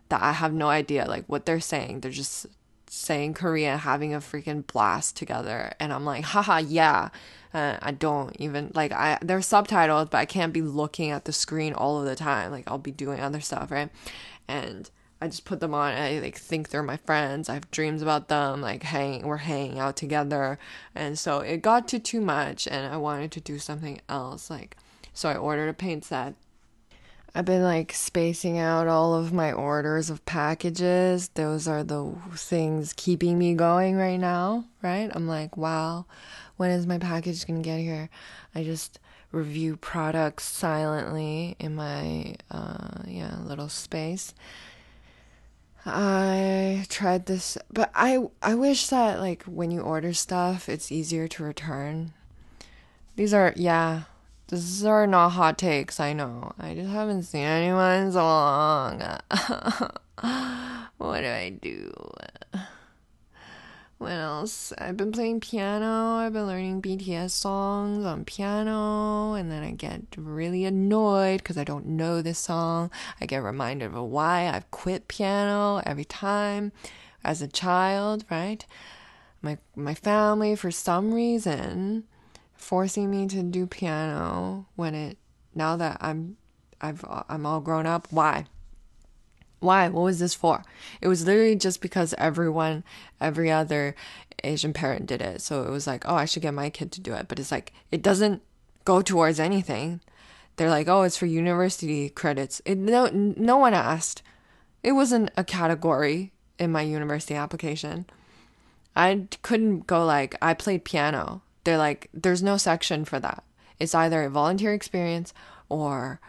That 0.09 0.21
I 0.21 0.31
have 0.31 0.53
no 0.53 0.69
idea 0.69 1.05
like 1.05 1.25
what 1.27 1.45
they're 1.45 1.59
saying. 1.59 1.99
They're 1.99 2.11
just 2.11 2.45
saying 2.89 3.33
Korean, 3.33 3.79
having 3.79 4.13
a 4.13 4.19
freaking 4.19 4.65
blast 4.65 5.17
together, 5.17 5.73
and 5.79 5.91
I'm 5.91 6.05
like, 6.05 6.23
haha, 6.23 6.57
yeah. 6.59 7.09
Uh, 7.53 7.77
I 7.81 7.91
don't 7.91 8.35
even 8.39 8.71
like 8.75 8.91
I 8.91 9.17
there's 9.21 9.45
subtitles, 9.45 10.09
but 10.09 10.17
I 10.17 10.25
can't 10.25 10.53
be 10.53 10.61
looking 10.61 11.11
at 11.11 11.25
the 11.25 11.33
screen 11.33 11.73
all 11.73 11.99
of 11.99 12.05
the 12.05 12.15
time. 12.15 12.51
Like 12.51 12.65
I'll 12.67 12.77
be 12.77 12.91
doing 12.91 13.19
other 13.19 13.39
stuff, 13.39 13.71
right? 13.71 13.89
And 14.47 14.89
I 15.19 15.27
just 15.27 15.45
put 15.45 15.59
them 15.59 15.73
on. 15.73 15.93
I 15.93 16.19
like 16.19 16.37
think 16.37 16.69
they're 16.69 16.83
my 16.83 16.97
friends. 16.97 17.49
I 17.49 17.55
have 17.55 17.71
dreams 17.71 18.01
about 18.01 18.27
them. 18.27 18.61
Like 18.61 18.83
hang, 18.83 19.25
we're 19.25 19.37
hanging 19.37 19.79
out 19.79 19.95
together, 19.95 20.59
and 20.93 21.17
so 21.17 21.39
it 21.39 21.61
got 21.61 21.87
to 21.89 21.99
too 21.99 22.21
much, 22.21 22.67
and 22.67 22.91
I 22.91 22.97
wanted 22.97 23.31
to 23.33 23.41
do 23.41 23.57
something 23.57 23.99
else. 24.07 24.49
Like, 24.49 24.77
so 25.13 25.29
I 25.29 25.35
ordered 25.35 25.69
a 25.69 25.73
paint 25.73 26.05
set. 26.05 26.35
I've 27.33 27.45
been 27.45 27.63
like 27.63 27.93
spacing 27.93 28.57
out 28.57 28.87
all 28.87 29.13
of 29.13 29.33
my 29.33 29.51
orders 29.51 30.09
of 30.09 30.25
packages. 30.25 31.29
Those 31.29 31.67
are 31.67 31.83
the 31.83 32.13
things 32.35 32.93
keeping 32.93 33.37
me 33.37 33.53
going 33.53 33.95
right 33.95 34.19
now, 34.19 34.65
right? 34.81 35.09
I'm 35.13 35.27
like, 35.27 35.57
wow, 35.57 36.05
when 36.57 36.71
is 36.71 36.87
my 36.87 36.97
package 36.99 37.45
gonna 37.45 37.61
get 37.61 37.79
here? 37.79 38.09
I 38.55 38.63
just 38.63 38.99
review 39.31 39.75
products 39.77 40.45
silently 40.45 41.55
in 41.59 41.75
my 41.75 42.33
uh 42.49 43.03
yeah 43.05 43.37
little 43.43 43.67
space 43.67 44.33
I 45.87 46.85
tried 46.89 47.27
this, 47.27 47.57
but 47.71 47.89
I 47.95 48.27
I 48.41 48.55
wish 48.55 48.87
that 48.87 49.19
like 49.19 49.43
when 49.43 49.71
you 49.71 49.81
order 49.81 50.13
stuff, 50.13 50.67
it's 50.67 50.91
easier 50.91 51.27
to 51.29 51.43
return. 51.43 52.13
These 53.15 53.33
are 53.33 53.53
yeah, 53.55 54.03
these 54.49 54.83
are 54.83 55.07
not 55.07 55.29
hot 55.29 55.57
takes. 55.57 55.99
I 55.99 56.13
know. 56.13 56.53
I 56.59 56.73
just 56.73 56.89
haven't 56.89 57.23
seen 57.23 57.45
anyone 57.45 58.11
so 58.11 58.23
long. 58.23 58.99
what 60.97 61.21
do 61.21 61.27
I 61.27 61.57
do? 61.61 61.93
What 63.97 64.11
else? 64.11 64.71
I've 64.77 64.95
been 64.95 65.11
playing 65.11 65.39
piano. 65.39 66.17
I've 66.17 66.33
been 66.33 66.45
learning 66.45 66.83
BTS 66.83 67.31
songs 67.31 68.05
on 68.05 68.25
piano, 68.25 69.33
and 69.33 69.51
then 69.51 69.63
I 69.63 69.71
get 69.71 70.01
really 70.15 70.65
annoyed 70.65 71.39
because 71.39 71.57
I 71.57 71.63
don't 71.63 71.87
know 71.87 72.21
this 72.21 72.37
song. 72.37 72.91
I 73.19 73.25
get 73.25 73.41
reminded 73.41 73.95
of 73.95 74.03
why 74.03 74.49
I've 74.49 74.69
quit 74.69 75.07
piano 75.07 75.81
every 75.83 76.05
time 76.05 76.71
as 77.23 77.41
a 77.41 77.47
child, 77.47 78.23
right? 78.29 78.63
My 79.41 79.57
my 79.75 79.95
family, 79.95 80.55
for 80.55 80.69
some 80.69 81.11
reason, 81.11 82.03
forcing 82.53 83.09
me 83.09 83.27
to 83.27 83.41
do 83.41 83.65
piano 83.65 84.67
when 84.75 84.93
it 84.93 85.17
now 85.55 85.75
that 85.75 85.97
I'm 86.01 86.37
I've 86.79 87.03
I'm 87.07 87.47
all 87.47 87.61
grown 87.61 87.87
up. 87.87 88.07
Why? 88.11 88.45
Why? 89.59 89.89
What 89.89 90.03
was 90.03 90.19
this 90.19 90.35
for? 90.35 90.63
It 91.01 91.07
was 91.07 91.25
literally 91.25 91.55
just 91.55 91.81
because 91.81 92.13
everyone, 92.17 92.83
every 93.19 93.51
other 93.51 93.95
Asian 94.43 94.73
parent 94.73 95.07
did 95.07 95.21
it. 95.21 95.41
So 95.41 95.63
it 95.63 95.69
was 95.69 95.87
like, 95.87 96.03
oh, 96.07 96.15
I 96.15 96.25
should 96.25 96.43
get 96.43 96.53
my 96.53 96.69
kid 96.69 96.91
to 96.93 97.01
do 97.01 97.13
it. 97.13 97.27
But 97.27 97.39
it's 97.39 97.51
like, 97.51 97.73
it 97.91 98.01
doesn't 98.01 98.41
go 98.85 99.01
towards 99.01 99.39
anything. 99.39 100.01
They're 100.55 100.69
like, 100.69 100.87
oh, 100.87 101.03
it's 101.03 101.17
for 101.17 101.25
university 101.25 102.09
credits. 102.09 102.61
It, 102.65 102.77
no, 102.77 103.07
no 103.11 103.57
one 103.57 103.73
asked. 103.73 104.21
It 104.83 104.93
wasn't 104.93 105.31
a 105.35 105.43
category 105.43 106.31
in 106.59 106.71
my 106.71 106.81
university 106.81 107.35
application. 107.35 108.05
I 108.95 109.27
couldn't 109.41 109.85
go 109.85 110.05
like, 110.05 110.35
I 110.41 110.53
played 110.53 110.83
piano. 110.83 111.41
They're 111.63 111.77
like, 111.77 112.09
there's 112.13 112.41
no 112.41 112.57
section 112.57 113.05
for 113.05 113.19
that. 113.19 113.43
It's 113.79 113.93
either 113.93 114.23
a 114.23 114.29
volunteer 114.29 114.73
experience 114.73 115.33
or 115.69 116.19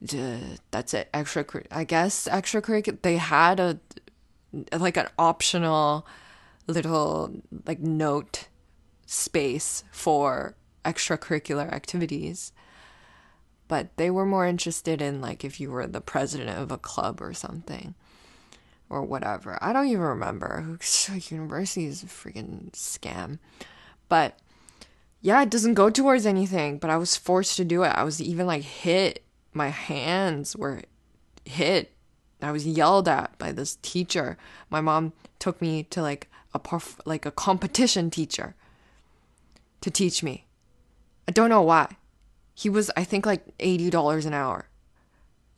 that's 0.00 0.94
it. 0.94 1.08
Extra 1.12 1.44
i 1.70 1.84
guess 1.84 2.28
extracurricular 2.28 3.02
they 3.02 3.16
had 3.16 3.58
a 3.58 3.80
like 4.78 4.96
an 4.96 5.08
optional 5.18 6.06
little 6.66 7.32
like 7.66 7.80
note 7.80 8.48
space 9.06 9.84
for 9.90 10.54
extracurricular 10.84 11.72
activities. 11.72 12.52
But 13.66 13.94
they 13.96 14.10
were 14.10 14.24
more 14.24 14.46
interested 14.46 15.02
in 15.02 15.20
like 15.20 15.44
if 15.44 15.60
you 15.60 15.70
were 15.70 15.86
the 15.86 16.00
president 16.00 16.58
of 16.58 16.70
a 16.70 16.78
club 16.78 17.20
or 17.20 17.34
something 17.34 17.94
or 18.88 19.02
whatever. 19.02 19.58
I 19.60 19.72
don't 19.72 19.88
even 19.88 20.00
remember. 20.00 20.78
University 21.28 21.86
is 21.86 22.02
a 22.02 22.06
freaking 22.06 22.70
scam. 22.72 23.38
But 24.08 24.38
yeah 25.20 25.42
it 25.42 25.50
doesn't 25.50 25.74
go 25.74 25.90
towards 25.90 26.24
anything 26.24 26.78
but 26.78 26.90
i 26.90 26.96
was 26.96 27.16
forced 27.16 27.56
to 27.56 27.64
do 27.64 27.82
it. 27.82 27.88
I 27.88 28.04
was 28.04 28.22
even 28.22 28.46
like 28.46 28.62
hit 28.62 29.24
my 29.58 29.68
hands 29.68 30.56
were 30.56 30.82
hit. 31.44 31.92
I 32.40 32.52
was 32.52 32.66
yelled 32.66 33.08
at 33.08 33.36
by 33.36 33.52
this 33.52 33.76
teacher. 33.82 34.38
My 34.70 34.80
mom 34.80 35.12
took 35.38 35.60
me 35.60 35.82
to 35.84 36.00
like 36.00 36.28
a 36.54 36.58
perf- 36.58 37.00
like 37.04 37.26
a 37.26 37.30
competition 37.30 38.08
teacher 38.10 38.54
to 39.82 39.90
teach 39.90 40.22
me. 40.22 40.46
I 41.26 41.32
don't 41.32 41.50
know 41.50 41.62
why. 41.62 41.96
He 42.54 42.70
was 42.70 42.90
I 42.96 43.04
think 43.04 43.26
like 43.26 43.56
$80 43.58 44.24
an 44.24 44.32
hour. 44.32 44.68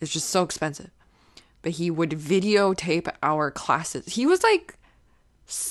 It's 0.01 0.13
just 0.13 0.31
so 0.31 0.43
expensive. 0.43 0.91
But 1.63 1.73
he 1.73 1.91
would 1.91 2.11
videotape 2.11 3.13
our 3.23 3.51
classes. 3.51 4.15
He 4.15 4.27
was 4.27 4.43
like 4.43 4.77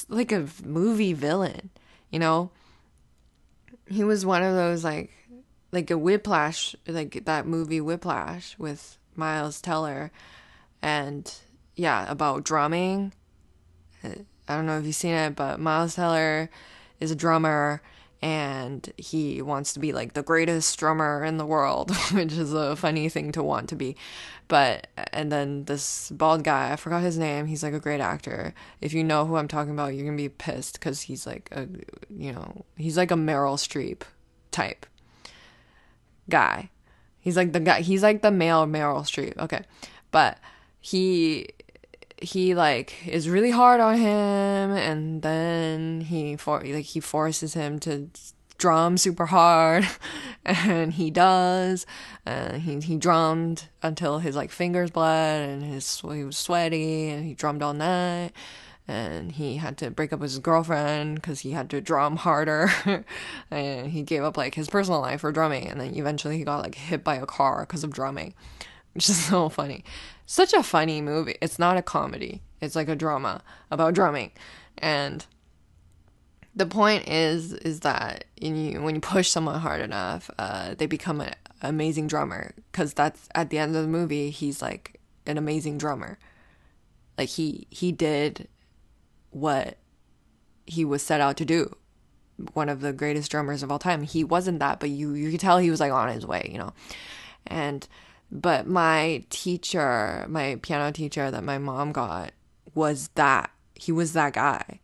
like 0.08 0.32
a 0.32 0.46
movie 0.64 1.14
villain, 1.14 1.72
you 2.12 2.20
know? 2.20 2.52
He 3.88 4.04
was 4.04 4.26
one 4.26 4.44
of 4.44 4.54
those 4.54 4.84
like 4.84 5.12
like 5.72 5.92
a 5.92 5.98
whiplash, 5.98 6.76
like 6.88 7.26
that 7.26 7.46
movie 7.46 7.82
Whiplash 7.82 8.58
with 8.58 8.98
Miles 9.16 9.62
Teller 9.62 10.12
and 10.82 11.32
yeah, 11.76 12.10
about 12.10 12.44
drumming. 12.44 13.14
I 14.04 14.56
don't 14.56 14.66
know 14.66 14.80
if 14.80 14.86
you've 14.86 14.96
seen 14.96 15.14
it, 15.14 15.36
but 15.36 15.60
Miles 15.60 15.96
Teller 15.96 16.50
is 17.00 17.12
a 17.12 17.16
drummer 17.16 17.82
and 18.22 18.92
he 18.98 19.42
wants 19.42 19.74
to 19.74 19.80
be 19.80 19.94
like 19.94 20.14
the 20.14 20.24
greatest 20.24 20.78
drummer 20.78 21.24
in 21.24 21.38
the 21.38 21.46
world, 21.46 21.96
which 22.12 22.34
is 22.34 22.54
a 22.54 22.76
funny 22.76 23.08
thing 23.08 23.32
to 23.34 23.44
want 23.44 23.70
to 23.70 23.76
be. 23.76 23.96
But 24.48 24.88
and 25.14 25.32
then 25.32 25.66
this 25.66 26.10
bald 26.10 26.44
guy, 26.44 26.74
I 26.74 26.76
forgot 26.76 27.04
his 27.04 27.18
name. 27.18 27.46
He's 27.46 27.64
like 27.64 27.74
a 27.74 27.80
great 27.80 28.02
actor. 28.02 28.54
If 28.82 28.94
you 28.94 29.04
know 29.04 29.26
who 29.26 29.36
I'm 29.36 29.48
talking 29.48 29.72
about, 29.72 29.94
you're 29.94 30.06
gonna 30.06 30.18
be 30.18 30.30
pissed 30.30 30.74
because 30.74 31.02
he's 31.02 31.28
like 31.28 31.50
a, 31.52 31.68
you 32.10 32.34
know, 32.34 32.66
he's 32.76 32.98
like 32.98 33.12
a 33.12 33.16
Meryl 33.16 33.56
Streep 33.56 34.02
type 34.52 34.86
guy. 36.30 36.70
He's 37.20 37.36
like 37.36 37.54
the 37.54 37.60
guy. 37.60 37.82
He's 37.82 38.04
like 38.04 38.22
the 38.22 38.32
male 38.32 38.66
Meryl 38.66 39.02
Streep. 39.02 39.38
Okay, 39.38 39.64
but 40.12 40.38
he 40.80 41.48
he 42.22 42.54
like 42.54 43.08
is 43.08 43.30
really 43.30 43.52
hard 43.52 43.80
on 43.80 43.98
him 43.98 44.72
and 44.72 45.22
then 45.22 46.02
he 46.02 46.36
for 46.36 46.62
like 46.62 46.86
he 46.86 47.00
forces 47.00 47.54
him 47.54 47.80
to 47.80 48.10
drum 48.58 48.98
super 48.98 49.28
hard 49.28 49.88
and 50.46 50.94
he 50.94 51.10
does 51.10 51.86
and 52.26 52.62
he 52.64 52.80
he 52.82 52.98
drummed 52.98 53.70
until 53.82 54.20
his 54.20 54.36
like 54.36 54.52
fingers 54.52 54.92
bled 54.92 55.50
and 55.50 55.64
his 55.64 56.02
he 56.02 56.24
was 56.24 56.38
sweaty 56.38 57.10
and 57.10 57.26
he 57.26 57.34
drummed 57.34 57.64
all 57.64 57.74
night 57.74 58.32
and 58.90 59.34
he 59.34 59.58
had 59.58 59.78
to 59.78 59.92
break 59.92 60.12
up 60.12 60.20
with 60.20 60.32
his 60.32 60.40
girlfriend 60.40 61.16
because 61.16 61.42
he 61.42 61.52
had 61.52 61.70
to 61.70 61.80
drum 61.80 62.18
harder 62.18 62.72
and 63.52 63.92
he 63.92 64.02
gave 64.02 64.24
up 64.24 64.36
like 64.36 64.56
his 64.56 64.70
personal 64.70 65.00
life 65.00 65.22
for 65.22 65.32
drumming 65.32 65.68
and 65.68 65.80
then 65.80 65.96
eventually 65.96 66.38
he 66.38 66.44
got 66.44 66.64
like 66.64 66.76
hit 66.76 67.04
by 67.04 67.16
a 67.16 67.26
car 67.26 67.62
because 67.62 67.84
of 67.84 67.92
drumming 67.92 68.34
which 68.94 69.10
is 69.10 69.26
so 69.26 69.50
funny 69.50 69.84
such 70.30 70.54
a 70.54 70.62
funny 70.62 71.02
movie. 71.02 71.38
It's 71.42 71.58
not 71.58 71.76
a 71.76 71.82
comedy. 71.82 72.44
It's 72.62 72.76
like 72.76 72.88
a 72.88 72.96
drama 72.96 73.42
about 73.72 73.96
drumming. 73.96 74.32
And 74.78 75.26
the 76.56 76.68
point 76.68 77.08
is 77.08 77.52
is 77.54 77.80
that 77.80 78.26
you, 78.40 78.80
when 78.80 78.94
you 78.94 79.02
push 79.02 79.28
someone 79.28 79.60
hard 79.60 79.82
enough, 79.82 80.30
uh, 80.38 80.76
they 80.76 80.86
become 80.86 81.20
an 81.22 81.34
amazing 81.64 82.06
drummer 82.06 82.54
because 82.72 82.94
that's 82.94 83.28
at 83.34 83.50
the 83.50 83.58
end 83.58 83.76
of 83.76 83.82
the 83.82 83.88
movie 83.88 84.30
he's 84.30 84.62
like 84.62 85.00
an 85.26 85.40
amazing 85.40 85.80
drummer. 85.80 86.20
Like 87.18 87.30
he 87.30 87.66
he 87.72 87.92
did 87.92 88.48
what 89.32 89.78
he 90.66 90.86
was 90.86 91.02
set 91.02 91.22
out 91.22 91.38
to 91.38 91.46
do. 91.46 91.76
One 92.54 92.70
of 92.70 92.82
the 92.82 92.94
greatest 92.94 93.32
drummers 93.32 93.64
of 93.64 93.72
all 93.72 93.80
time. 93.80 94.04
He 94.04 94.24
wasn't 94.24 94.60
that, 94.60 94.80
but 94.80 94.90
you 94.90 95.14
you 95.14 95.32
could 95.32 95.40
tell 95.40 95.58
he 95.58 95.72
was 95.72 95.80
like 95.80 95.92
on 95.92 96.10
his 96.10 96.26
way, 96.26 96.50
you 96.52 96.58
know. 96.58 96.74
And 97.48 97.88
but 98.32 98.68
my 98.68 99.24
teacher, 99.30 100.26
my 100.30 100.58
piano 100.62 100.92
teacher 100.92 101.32
that 101.32 101.44
my 101.44 101.58
mom 101.58 101.92
got, 101.92 102.32
was 102.74 103.10
that. 103.16 103.52
He 103.76 103.92
was 103.92 104.14
that 104.14 104.34
guy. 104.34 104.80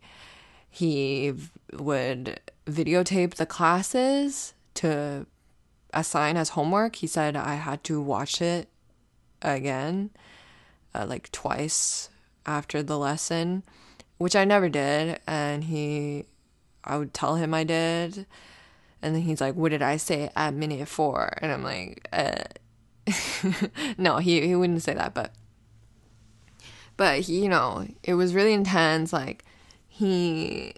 He 0.68 1.32
would 1.72 2.40
videotape 2.66 3.34
the 3.34 3.46
classes 3.46 4.54
to 4.74 5.26
assign 5.92 6.36
as 6.36 6.50
homework. 6.50 6.96
He 6.96 7.06
said 7.06 7.36
I 7.36 7.54
had 7.54 7.82
to 7.84 8.00
watch 8.00 8.42
it 8.42 8.68
again, 9.42 10.10
uh, 10.94 11.06
like 11.08 11.30
twice 11.32 12.10
after 12.44 12.82
the 12.82 12.98
lesson, 12.98 13.62
which 14.18 14.36
I 14.36 14.44
never 14.44 14.68
did. 14.68 15.20
And 15.26 15.64
he, 15.64 16.24
I 16.84 16.98
would 16.98 17.14
tell 17.14 17.36
him 17.36 17.54
I 17.54 17.64
did. 17.64 18.26
And 19.02 19.14
then 19.14 19.22
he's 19.22 19.40
like, 19.40 19.54
What 19.54 19.70
did 19.70 19.82
I 19.82 19.96
say 19.98 20.30
at 20.34 20.54
minute 20.54 20.88
four? 20.88 21.32
And 21.40 21.52
I'm 21.52 21.62
like, 21.62 22.08
uh, 22.12 22.44
no, 23.98 24.18
he 24.18 24.46
he 24.46 24.54
wouldn't 24.54 24.82
say 24.82 24.94
that, 24.94 25.14
but 25.14 25.32
but 26.96 27.20
he, 27.20 27.42
you 27.42 27.48
know, 27.48 27.86
it 28.02 28.14
was 28.14 28.34
really 28.34 28.52
intense. 28.52 29.12
Like 29.12 29.44
he 29.86 30.74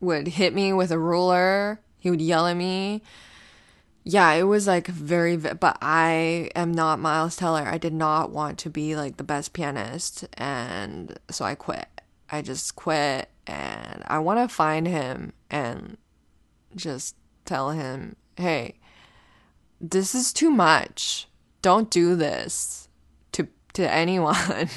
would 0.00 0.28
hit 0.28 0.54
me 0.54 0.72
with 0.72 0.90
a 0.90 0.98
ruler. 0.98 1.80
He 1.98 2.10
would 2.10 2.20
yell 2.20 2.46
at 2.46 2.56
me. 2.56 3.02
Yeah, 4.06 4.32
it 4.32 4.42
was 4.42 4.66
like 4.66 4.88
very, 4.88 5.36
but 5.38 5.78
I 5.80 6.50
am 6.54 6.72
not 6.72 6.98
Miles 6.98 7.36
Teller. 7.36 7.62
I 7.62 7.78
did 7.78 7.94
not 7.94 8.30
want 8.30 8.58
to 8.58 8.70
be 8.70 8.94
like 8.94 9.16
the 9.16 9.24
best 9.24 9.54
pianist, 9.54 10.26
and 10.34 11.18
so 11.30 11.46
I 11.46 11.54
quit. 11.54 11.88
I 12.34 12.42
just 12.42 12.74
quit, 12.76 13.28
and 13.46 14.02
I 14.06 14.18
want 14.18 14.40
to 14.40 14.54
find 14.54 14.86
him 14.86 15.32
and 15.50 15.96
just 16.74 17.16
tell 17.44 17.70
him, 17.70 18.16
hey, 18.36 18.78
this 19.80 20.14
is 20.14 20.32
too 20.32 20.50
much 20.50 21.28
don't 21.64 21.88
do 21.88 22.14
this 22.14 22.90
to 23.32 23.48
to 23.72 23.90
anyone. 23.90 24.68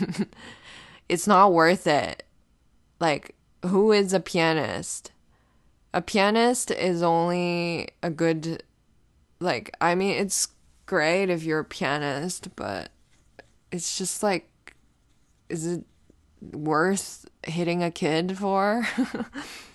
it's 1.10 1.28
not 1.28 1.52
worth 1.52 1.86
it. 1.86 2.24
Like 3.02 3.36
who 3.66 3.92
is 3.92 4.14
a 4.14 4.22
pianist? 4.22 5.12
A 5.94 6.02
pianist 6.02 6.72
is 6.72 7.04
only 7.04 7.90
a 8.02 8.10
good 8.10 8.64
like 9.42 9.76
I 9.82 9.96
mean 9.96 10.12
it's 10.12 10.48
great 10.86 11.30
if 11.30 11.44
you're 11.44 11.60
a 11.60 11.66
pianist, 11.66 12.56
but 12.56 12.90
it's 13.70 13.98
just 13.98 14.24
like 14.24 14.76
is 15.50 15.68
it 15.68 15.84
worth 16.54 17.26
hitting 17.44 17.84
a 17.84 17.92
kid 17.92 18.38
for? 18.38 18.88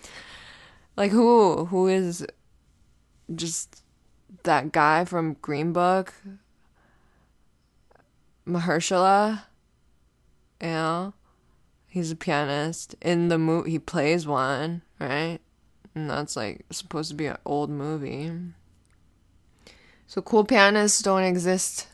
like 0.97 1.11
who 1.11 1.67
who 1.67 1.89
is 1.89 2.27
just 3.35 3.83
that 4.45 4.73
guy 4.73 5.05
from 5.05 5.35
Green 5.35 5.73
Book 5.73 6.13
Mahershala, 8.47 9.43
you 10.61 10.69
know, 10.69 11.15
he's 11.87 12.11
a 12.11 12.17
pianist. 12.17 12.95
In 13.01 13.29
the 13.29 13.39
movie, 13.39 13.71
he 13.73 13.79
plays 13.79 14.27
one, 14.27 14.83
right? 14.99 15.39
And 15.95 16.11
that's 16.11 16.37
like 16.37 16.65
supposed 16.71 17.11
to 17.11 17.15
be 17.15 17.27
an 17.27 17.39
old 17.45 17.71
movie. 17.71 18.33
So 20.07 20.21
cool 20.23 20.45
pianists 20.45 21.03
don't 21.03 21.23
exist 21.23 21.89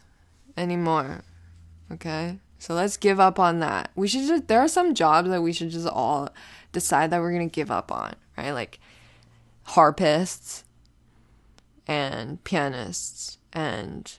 anymore. 0.57 1.23
Okay? 1.93 2.39
So 2.59 2.75
let's 2.75 2.97
give 2.97 3.21
up 3.21 3.39
on 3.39 3.61
that. 3.61 3.91
We 3.95 4.09
should 4.09 4.27
just, 4.27 4.49
there 4.49 4.61
are 4.61 4.69
some 4.69 4.95
jobs 4.95 5.31
that 5.31 5.43
we 5.43 5.53
should 5.53 5.71
just 5.71 5.87
all 5.87 6.29
decide 6.73 7.11
that 7.11 7.21
we're 7.21 7.33
going 7.33 7.49
to 7.49 7.55
give 7.55 7.71
up 7.71 7.93
on, 7.93 8.15
right? 8.37 8.51
Like 8.51 8.81
harpists 9.63 10.65
and 11.87 12.43
pianists 12.45 13.39
and 13.53 14.19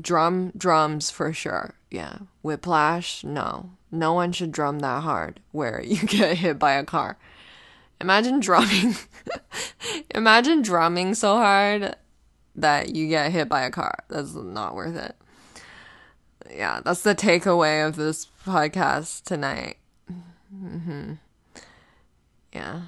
drum 0.00 0.52
drums 0.56 1.10
for 1.10 1.32
sure. 1.32 1.74
Yeah. 1.90 2.18
Whiplash, 2.42 3.24
no. 3.24 3.70
No 3.92 4.12
one 4.12 4.32
should 4.32 4.52
drum 4.52 4.80
that 4.80 5.02
hard 5.02 5.40
where 5.52 5.82
you 5.82 5.98
get 6.06 6.38
hit 6.38 6.58
by 6.58 6.72
a 6.72 6.84
car. 6.84 7.18
Imagine 8.00 8.40
drumming. 8.40 8.96
Imagine 10.14 10.62
drumming 10.62 11.14
so 11.14 11.36
hard 11.36 11.96
that 12.54 12.94
you 12.94 13.08
get 13.08 13.32
hit 13.32 13.48
by 13.48 13.62
a 13.62 13.70
car. 13.70 14.04
That's 14.08 14.34
not 14.34 14.74
worth 14.74 14.96
it. 14.96 15.16
Yeah, 16.54 16.80
that's 16.84 17.02
the 17.02 17.14
takeaway 17.14 17.86
of 17.86 17.96
this 17.96 18.26
podcast 18.44 19.24
tonight. 19.24 19.76
hmm 20.50 21.14
Yeah. 22.52 22.82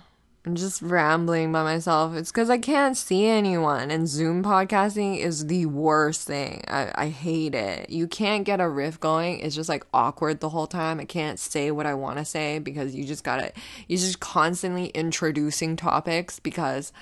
I'm 0.47 0.55
just 0.55 0.81
rambling 0.81 1.53
by 1.53 1.63
myself. 1.63 2.15
It's 2.15 2.31
because 2.31 2.49
I 2.49 2.57
can't 2.57 2.97
see 2.97 3.27
anyone, 3.27 3.91
and 3.91 4.09
Zoom 4.09 4.43
podcasting 4.43 5.19
is 5.19 5.47
the 5.49 5.67
worst 5.67 6.27
thing. 6.27 6.65
I, 6.69 6.91
I 6.95 7.09
hate 7.09 7.55
it. 7.55 7.91
You 7.91 8.07
can't 8.09 8.45
get 8.45 8.59
a 8.59 8.67
riff 8.67 8.99
going. 8.99 9.41
It's 9.41 9.55
just 9.55 9.69
like 9.69 9.85
awkward 9.93 10.41
the 10.41 10.49
whole 10.49 10.67
time. 10.67 11.01
I 11.01 11.05
can't 11.05 11.39
say 11.39 11.71
what 11.71 11.85
I 11.85 11.93
want 11.93 12.17
to 12.17 12.25
say 12.25 12.61
because 12.61 12.95
you 12.95 13.05
just 13.05 13.25
gotta, 13.25 13.53
you're 13.89 13.99
just 13.99 14.21
constantly 14.21 14.87
introducing 14.87 15.77
topics 15.77 16.41
because 16.41 16.95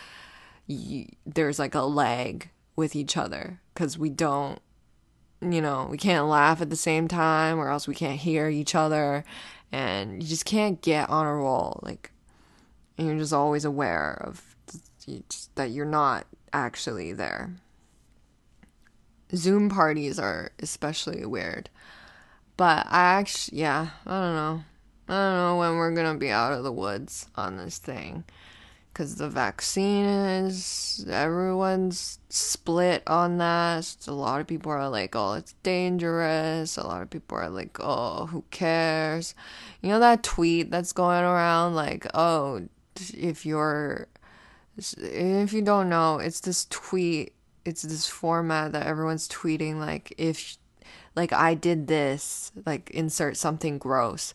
you, 0.66 1.06
there's 1.24 1.60
like 1.60 1.76
a 1.76 1.82
lag 1.82 2.50
with 2.74 2.96
each 2.96 3.16
other 3.16 3.60
because 3.74 3.96
we 3.96 4.08
don't, 4.08 4.58
you 5.40 5.60
know, 5.60 5.86
we 5.90 5.98
can't 5.98 6.26
laugh 6.26 6.60
at 6.60 6.70
the 6.70 6.76
same 6.76 7.08
time 7.08 7.58
or 7.58 7.68
else 7.70 7.86
we 7.86 7.94
can't 7.94 8.18
hear 8.20 8.48
each 8.48 8.74
other, 8.74 9.24
and 9.72 10.22
you 10.22 10.28
just 10.28 10.44
can't 10.44 10.80
get 10.80 11.10
on 11.10 11.26
a 11.26 11.34
roll. 11.34 11.80
Like, 11.82 12.10
and 12.96 13.06
you're 13.06 13.18
just 13.18 13.32
always 13.32 13.64
aware 13.64 14.18
of 14.24 14.56
that 15.54 15.70
you're 15.70 15.84
not 15.84 16.26
actually 16.52 17.12
there. 17.12 17.50
Zoom 19.34 19.68
parties 19.68 20.18
are 20.18 20.50
especially 20.60 21.24
weird. 21.26 21.68
but 22.56 22.86
I 22.88 23.14
actually, 23.18 23.58
yeah, 23.58 23.88
I 24.06 24.10
don't 24.20 24.34
know. 24.34 24.64
I 25.08 25.12
don't 25.12 25.36
know 25.36 25.56
when 25.58 25.76
we're 25.76 25.94
gonna 25.94 26.18
be 26.18 26.30
out 26.30 26.52
of 26.52 26.64
the 26.64 26.72
woods 26.72 27.26
on 27.36 27.56
this 27.56 27.78
thing. 27.78 28.24
Because 28.96 29.16
the 29.16 29.28
vaccine 29.28 30.06
is, 30.06 31.04
everyone's 31.06 32.18
split 32.30 33.02
on 33.06 33.36
that. 33.36 33.94
A 34.08 34.12
lot 34.12 34.40
of 34.40 34.46
people 34.46 34.72
are 34.72 34.88
like, 34.88 35.14
oh, 35.14 35.34
it's 35.34 35.52
dangerous. 35.62 36.78
A 36.78 36.86
lot 36.86 37.02
of 37.02 37.10
people 37.10 37.36
are 37.36 37.50
like, 37.50 37.76
oh, 37.78 38.24
who 38.24 38.42
cares? 38.50 39.34
You 39.82 39.90
know 39.90 39.98
that 39.98 40.22
tweet 40.22 40.70
that's 40.70 40.94
going 40.94 41.24
around? 41.24 41.74
Like, 41.74 42.06
oh, 42.14 42.68
if 43.12 43.44
you're, 43.44 44.08
if 44.78 45.52
you 45.52 45.60
don't 45.60 45.90
know, 45.90 46.16
it's 46.16 46.40
this 46.40 46.64
tweet, 46.70 47.34
it's 47.66 47.82
this 47.82 48.06
format 48.06 48.72
that 48.72 48.86
everyone's 48.86 49.28
tweeting, 49.28 49.78
like, 49.78 50.14
if, 50.16 50.56
like, 51.14 51.34
I 51.34 51.52
did 51.52 51.86
this, 51.86 52.50
like, 52.64 52.88
insert 52.92 53.36
something 53.36 53.76
gross. 53.76 54.32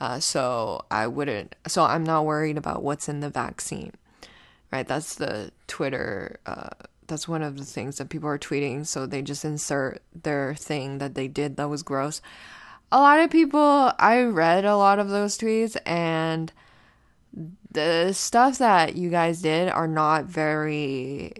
Uh, 0.00 0.20
so 0.20 0.84
I 0.88 1.08
wouldn't, 1.08 1.56
so 1.66 1.82
I'm 1.82 2.04
not 2.04 2.24
worried 2.24 2.56
about 2.56 2.84
what's 2.84 3.08
in 3.08 3.18
the 3.18 3.28
vaccine 3.28 3.90
right? 4.74 4.88
That's 4.88 5.14
the 5.14 5.52
Twitter. 5.68 6.40
Uh, 6.46 6.70
that's 7.06 7.28
one 7.28 7.42
of 7.42 7.56
the 7.56 7.64
things 7.64 7.98
that 7.98 8.08
people 8.08 8.28
are 8.28 8.38
tweeting. 8.38 8.86
So 8.86 9.06
they 9.06 9.22
just 9.22 9.44
insert 9.44 10.02
their 10.12 10.54
thing 10.56 10.98
that 10.98 11.14
they 11.14 11.28
did 11.28 11.56
that 11.56 11.68
was 11.70 11.84
gross. 11.84 12.20
A 12.90 12.98
lot 12.98 13.20
of 13.20 13.30
people, 13.30 13.92
I 13.98 14.22
read 14.22 14.64
a 14.64 14.76
lot 14.76 14.98
of 14.98 15.10
those 15.10 15.38
tweets, 15.38 15.76
and 15.86 16.52
the 17.70 18.12
stuff 18.12 18.58
that 18.58 18.96
you 18.96 19.10
guys 19.10 19.42
did 19.42 19.68
are 19.68 19.88
not 19.88 20.24
very 20.24 21.32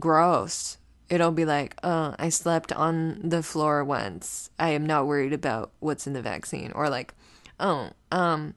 gross. 0.00 0.78
It'll 1.10 1.30
be 1.30 1.44
like, 1.44 1.76
oh, 1.82 2.14
I 2.18 2.30
slept 2.30 2.72
on 2.72 3.20
the 3.22 3.42
floor 3.42 3.84
once. 3.84 4.50
I 4.58 4.70
am 4.70 4.86
not 4.86 5.06
worried 5.06 5.32
about 5.32 5.72
what's 5.78 6.06
in 6.06 6.14
the 6.14 6.22
vaccine. 6.22 6.72
Or 6.72 6.88
like, 6.88 7.12
oh, 7.60 7.90
um, 8.10 8.54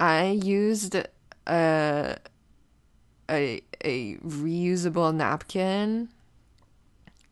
I 0.00 0.30
used 0.30 0.96
a 1.46 2.18
a 3.30 3.62
a 3.84 4.16
reusable 4.16 5.14
napkin. 5.14 6.08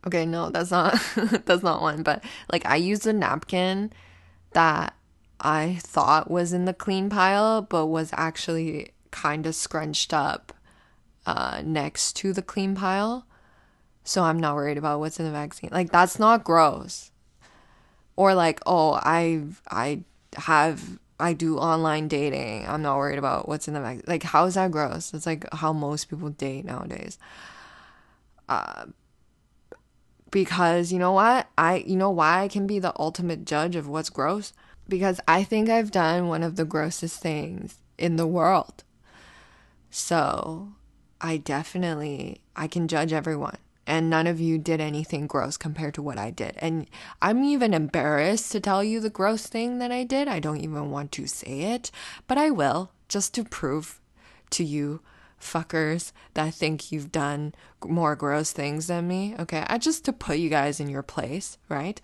Okay, 0.06 0.24
no, 0.26 0.50
that's 0.50 0.70
not 0.70 1.00
that's 1.44 1.62
not 1.62 1.82
one, 1.82 2.02
but 2.02 2.24
like 2.52 2.64
I 2.66 2.76
used 2.76 3.06
a 3.06 3.12
napkin 3.12 3.92
that 4.52 4.94
I 5.40 5.78
thought 5.80 6.30
was 6.30 6.52
in 6.52 6.64
the 6.64 6.72
clean 6.72 7.11
pile 7.11 7.62
but 7.62 7.87
was 7.87 8.11
actually 8.14 8.92
kind 9.11 9.46
of 9.46 9.54
scrunched 9.54 10.14
up 10.14 10.52
uh, 11.26 11.61
next 11.64 12.14
to 12.16 12.32
the 12.32 12.42
clean 12.42 12.74
pile. 12.74 13.26
So 14.04 14.22
I'm 14.22 14.38
not 14.38 14.54
worried 14.54 14.78
about 14.78 15.00
what's 15.00 15.18
in 15.18 15.26
the 15.26 15.32
vaccine. 15.32 15.70
Like 15.72 15.90
that's 15.90 16.18
not 16.18 16.44
gross. 16.44 17.11
Or 18.14 18.35
like, 18.35 18.61
oh, 18.64 18.92
I 19.02 19.42
I 19.68 20.04
have 20.37 20.98
I 21.18 21.33
do 21.33 21.59
online 21.59 22.09
dating. 22.09 22.66
I'm 22.66 22.83
not 22.83 22.98
worried 22.98 23.18
about 23.18 23.48
what's 23.48 23.68
in 23.68 23.74
the 23.74 23.81
mag. 23.81 24.05
Like, 24.07 24.22
how 24.22 24.44
is 24.44 24.55
that 24.55 24.70
gross? 24.70 25.14
It's 25.14 25.26
like 25.26 25.46
how 25.52 25.72
most 25.72 26.11
people 26.11 26.31
date 26.31 26.64
nowadays. 26.64 27.18
Uh, 28.48 28.87
because 30.31 30.92
you 30.92 30.98
know 30.98 31.12
what? 31.12 31.48
I 31.57 31.79
you 31.79 31.96
know 31.96 32.11
why 32.11 32.42
I 32.42 32.48
can 32.48 32.66
be 32.66 32.79
the 32.79 32.92
ultimate 33.00 33.44
judge 33.44 33.76
of 33.76 33.88
what's 33.88 34.11
gross? 34.11 34.52
Because 34.88 35.20
I 35.26 35.42
think 35.42 35.68
I've 35.68 35.90
done 35.90 36.29
one 36.29 36.42
of 36.42 36.57
the 36.57 36.64
grossest 36.64 37.20
things 37.20 37.81
in 37.98 38.16
the 38.16 38.26
world. 38.26 38.85
So, 39.90 40.72
I 41.20 41.38
definitely 41.38 42.42
I 42.55 42.68
can 42.68 42.88
judge 42.88 43.12
everyone 43.12 43.59
and 43.87 44.11
none 44.11 44.27
of 44.27 44.40
you 44.40 44.59
did 44.59 44.81
anything 44.81 45.27
gross 45.27 45.57
compared 45.57 45.94
to 45.94 46.03
what 46.03 46.18
I 46.18 46.31
did. 46.31 46.57
And 46.59 46.88
I'm 47.22 47.44
even 47.44 47.72
embarrassed 47.72 48.51
to 48.53 48.61
tell 48.61 48.83
you 48.83 49.01
the 49.01 49.11
gross 49.11 49.46
thing 49.46 49.79
that 49.79 49.92
I 49.92 50.05
did. 50.05 50.29
I 50.29 50.40
don't 50.40 50.61
even 50.61 50.90
want 50.90 51.12
to 51.12 51.27
say 51.27 51.61
it, 51.61 51.90
but 52.27 52.38
I 52.38 52.51
will 52.51 52.90
just 53.09 53.35
to 53.35 53.44
prove 53.44 54.01
to 54.51 54.64
you 54.64 55.01
fuckers 55.40 56.12
that 56.35 56.55
think 56.55 56.90
you've 56.90 57.12
done 57.12 57.55
more 57.85 58.16
gross 58.16 58.53
things 58.53 58.87
than 58.87 59.07
me. 59.07 59.35
Okay, 59.38 59.64
I 59.68 59.79
just 59.79 60.05
to 60.07 60.12
put 60.12 60.38
you 60.38 60.49
guys 60.49 60.81
in 60.81 60.88
your 60.88 61.03
place, 61.03 61.59
right? 61.68 62.01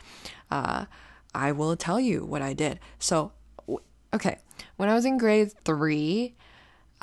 Uh, 0.50 0.86
I 1.34 1.52
will 1.52 1.76
tell 1.76 1.98
you 1.98 2.24
what 2.24 2.42
I 2.42 2.52
did. 2.52 2.78
So, 2.98 3.32
okay, 4.12 4.38
when 4.76 4.88
I 4.88 4.94
was 4.94 5.04
in 5.04 5.18
grade 5.18 5.52
three, 5.64 6.34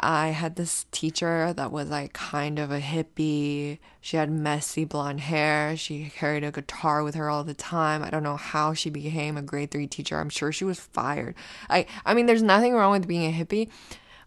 I 0.01 0.29
had 0.29 0.55
this 0.55 0.85
teacher 0.91 1.53
that 1.53 1.71
was 1.71 1.89
like 1.89 2.13
kind 2.13 2.59
of 2.59 2.71
a 2.71 2.79
hippie. 2.79 3.79
She 4.01 4.17
had 4.17 4.31
messy 4.31 4.85
blonde 4.85 5.21
hair. 5.21 5.75
She 5.75 6.11
carried 6.15 6.43
a 6.43 6.51
guitar 6.51 7.03
with 7.03 7.15
her 7.15 7.29
all 7.29 7.43
the 7.43 7.53
time. 7.53 8.03
I 8.03 8.09
don't 8.09 8.23
know 8.23 8.37
how 8.37 8.73
she 8.73 8.89
became 8.89 9.37
a 9.37 9.41
grade 9.41 9.71
3 9.71 9.87
teacher. 9.87 10.19
I'm 10.19 10.29
sure 10.29 10.51
she 10.51 10.65
was 10.65 10.79
fired. 10.79 11.35
I 11.69 11.85
I 12.05 12.13
mean 12.13 12.25
there's 12.25 12.43
nothing 12.43 12.73
wrong 12.73 12.91
with 12.91 13.07
being 13.07 13.25
a 13.25 13.37
hippie, 13.37 13.69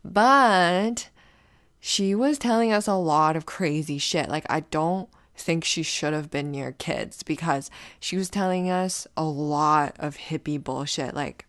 but 0.04 1.08
she 1.80 2.14
was 2.14 2.38
telling 2.38 2.72
us 2.72 2.86
a 2.86 2.94
lot 2.94 3.36
of 3.36 3.46
crazy 3.46 3.98
shit. 3.98 4.28
Like 4.28 4.46
I 4.50 4.60
don't 4.60 5.08
think 5.36 5.64
she 5.64 5.82
should 5.82 6.12
have 6.12 6.30
been 6.30 6.50
near 6.50 6.72
kids 6.72 7.22
because 7.22 7.70
she 7.98 8.16
was 8.16 8.28
telling 8.28 8.70
us 8.70 9.06
a 9.16 9.24
lot 9.24 9.96
of 9.98 10.16
hippie 10.16 10.62
bullshit 10.62 11.14
like 11.14 11.46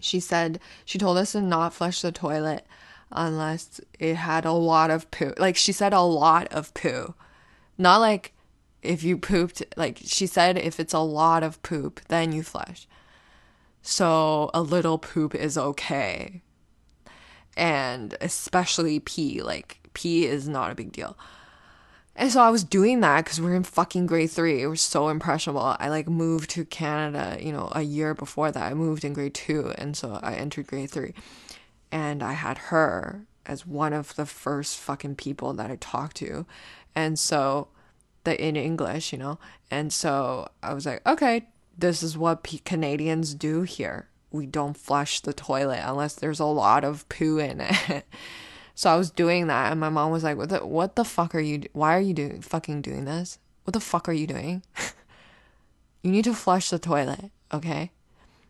she 0.00 0.18
said 0.18 0.58
she 0.84 0.98
told 0.98 1.16
us 1.18 1.32
to 1.32 1.40
not 1.40 1.74
flush 1.74 2.00
the 2.00 2.10
toilet 2.10 2.66
unless 3.14 3.80
it 3.98 4.16
had 4.16 4.44
a 4.44 4.52
lot 4.52 4.90
of 4.90 5.10
poo. 5.10 5.32
Like 5.38 5.56
she 5.56 5.72
said, 5.72 5.92
a 5.92 6.00
lot 6.00 6.48
of 6.48 6.74
poo. 6.74 7.14
Not 7.78 8.00
like 8.00 8.32
if 8.82 9.02
you 9.02 9.16
pooped, 9.16 9.62
like 9.76 9.98
she 10.04 10.26
said, 10.26 10.58
if 10.58 10.78
it's 10.78 10.92
a 10.92 10.98
lot 10.98 11.42
of 11.42 11.62
poop, 11.62 12.00
then 12.08 12.32
you 12.32 12.42
flush. 12.42 12.86
So 13.82 14.50
a 14.52 14.62
little 14.62 14.98
poop 14.98 15.34
is 15.34 15.56
okay. 15.56 16.42
And 17.56 18.16
especially 18.20 19.00
pee, 19.00 19.42
like 19.42 19.78
pee 19.94 20.26
is 20.26 20.48
not 20.48 20.70
a 20.70 20.74
big 20.74 20.92
deal. 20.92 21.16
And 22.16 22.30
so 22.30 22.40
I 22.40 22.50
was 22.50 22.62
doing 22.62 23.00
that 23.00 23.24
because 23.24 23.40
we 23.40 23.50
are 23.50 23.56
in 23.56 23.64
fucking 23.64 24.06
grade 24.06 24.30
three. 24.30 24.62
It 24.62 24.68
was 24.68 24.80
so 24.80 25.08
impressionable. 25.08 25.76
I 25.80 25.88
like 25.88 26.08
moved 26.08 26.50
to 26.50 26.64
Canada, 26.64 27.38
you 27.40 27.52
know, 27.52 27.70
a 27.72 27.82
year 27.82 28.14
before 28.14 28.52
that. 28.52 28.70
I 28.70 28.74
moved 28.74 29.04
in 29.04 29.14
grade 29.14 29.34
two, 29.34 29.72
and 29.76 29.96
so 29.96 30.20
I 30.22 30.34
entered 30.34 30.68
grade 30.68 30.90
three 30.90 31.14
and 31.94 32.24
I 32.24 32.32
had 32.32 32.58
her 32.58 33.24
as 33.46 33.64
one 33.64 33.92
of 33.92 34.16
the 34.16 34.26
first 34.26 34.78
fucking 34.78 35.14
people 35.14 35.52
that 35.52 35.70
I 35.70 35.76
talked 35.76 36.16
to. 36.16 36.44
And 36.92 37.16
so 37.16 37.68
the 38.24 38.38
in 38.44 38.56
English, 38.56 39.12
you 39.12 39.18
know. 39.18 39.38
And 39.70 39.92
so 39.92 40.48
I 40.60 40.74
was 40.74 40.86
like, 40.86 41.06
okay, 41.06 41.46
this 41.78 42.02
is 42.02 42.18
what 42.18 42.42
P- 42.42 42.58
Canadians 42.58 43.32
do 43.32 43.62
here. 43.62 44.08
We 44.32 44.44
don't 44.44 44.76
flush 44.76 45.20
the 45.20 45.32
toilet 45.32 45.82
unless 45.84 46.16
there's 46.16 46.40
a 46.40 46.46
lot 46.46 46.82
of 46.82 47.08
poo 47.08 47.38
in 47.38 47.60
it. 47.60 48.04
so 48.74 48.90
I 48.90 48.96
was 48.96 49.12
doing 49.12 49.46
that 49.46 49.70
and 49.70 49.78
my 49.78 49.88
mom 49.88 50.10
was 50.10 50.24
like, 50.24 50.36
"What 50.36 50.48
the 50.48 50.66
what 50.66 50.96
the 50.96 51.04
fuck 51.04 51.32
are 51.36 51.40
you 51.40 51.62
why 51.74 51.96
are 51.96 52.00
you 52.00 52.12
doing 52.12 52.40
fucking 52.40 52.82
doing 52.82 53.04
this? 53.04 53.38
What 53.62 53.72
the 53.72 53.78
fuck 53.78 54.08
are 54.08 54.12
you 54.12 54.26
doing? 54.26 54.64
you 56.02 56.10
need 56.10 56.24
to 56.24 56.34
flush 56.34 56.70
the 56.70 56.80
toilet, 56.80 57.30
okay?" 57.52 57.92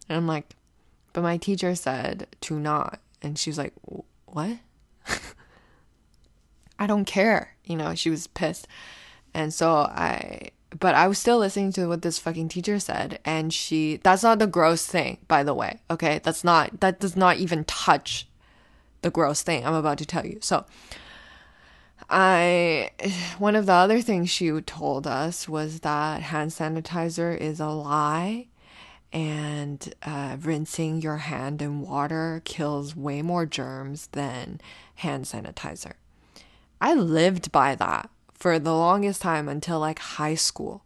And 0.09 0.17
I'm 0.17 0.27
like, 0.27 0.57
"But 1.13 1.21
my 1.21 1.37
teacher 1.37 1.75
said 1.75 2.27
to 2.41 2.59
not." 2.59 3.01
And 3.25 3.39
she 3.39 3.51
was 3.51 3.59
like, 3.59 3.73
What? 4.27 4.59
I 6.79 6.87
don't 6.87 7.05
care. 7.05 7.57
You 7.65 7.77
know, 7.77 7.95
she 7.95 8.11
was 8.11 8.27
pissed. 8.27 8.69
And 9.33 9.53
so 9.53 9.73
I, 9.73 10.51
but 10.79 10.95
I 10.95 11.09
was 11.09 11.19
still 11.19 11.39
listening 11.39 11.73
to 11.73 11.87
what 11.87 12.03
this 12.03 12.19
fucking 12.19 12.49
teacher 12.49 12.79
said. 12.79 13.21
And 13.25 13.53
she, 13.53 13.97
that's 14.03 14.23
not 14.23 14.39
the 14.39 14.47
gross 14.47 14.87
thing, 14.87 15.19
by 15.29 15.43
the 15.43 15.55
way. 15.55 15.81
Okay. 15.91 16.21
That's 16.23 16.45
not, 16.45 16.81
that 16.81 17.01
does 17.01 17.17
not 17.17 17.39
even 17.39 17.65
touch 17.65 18.29
the 19.03 19.11
gross 19.11 19.43
thing 19.43 19.67
I'm 19.67 19.75
about 19.75 19.99
to 19.99 20.07
tell 20.07 20.27
you. 20.27 20.39
So, 20.41 20.65
I 22.11 22.91
one 23.39 23.57
of 23.57 23.67
the 23.67 23.73
other 23.73 24.01
things 24.01 24.31
she 24.31 24.51
told 24.63 25.07
us 25.07 25.49
was 25.49 25.81
that 25.81 26.23
hand 26.23 26.51
sanitizer 26.51 27.37
is 27.37 27.61
a 27.61 27.69
lie 27.69 28.49
and 29.15 29.95
uh, 30.03 30.37
rinsing 30.41 31.01
your 31.01 31.19
hand 31.19 31.63
in 31.63 31.81
water 31.81 32.43
kills 32.45 32.97
way 32.97 33.23
more 33.23 33.47
germs 33.47 34.09
than 34.09 34.61
hand 34.97 35.25
sanitizer. 35.25 35.93
I 36.81 36.95
lived 36.95 37.53
by 37.53 37.77
that 37.77 38.11
for 38.35 38.59
the 38.59 38.75
longest 38.75 39.23
time 39.23 39.49
until 39.49 39.79
like 39.79 40.01
high 40.01 40.35
school, 40.35 40.85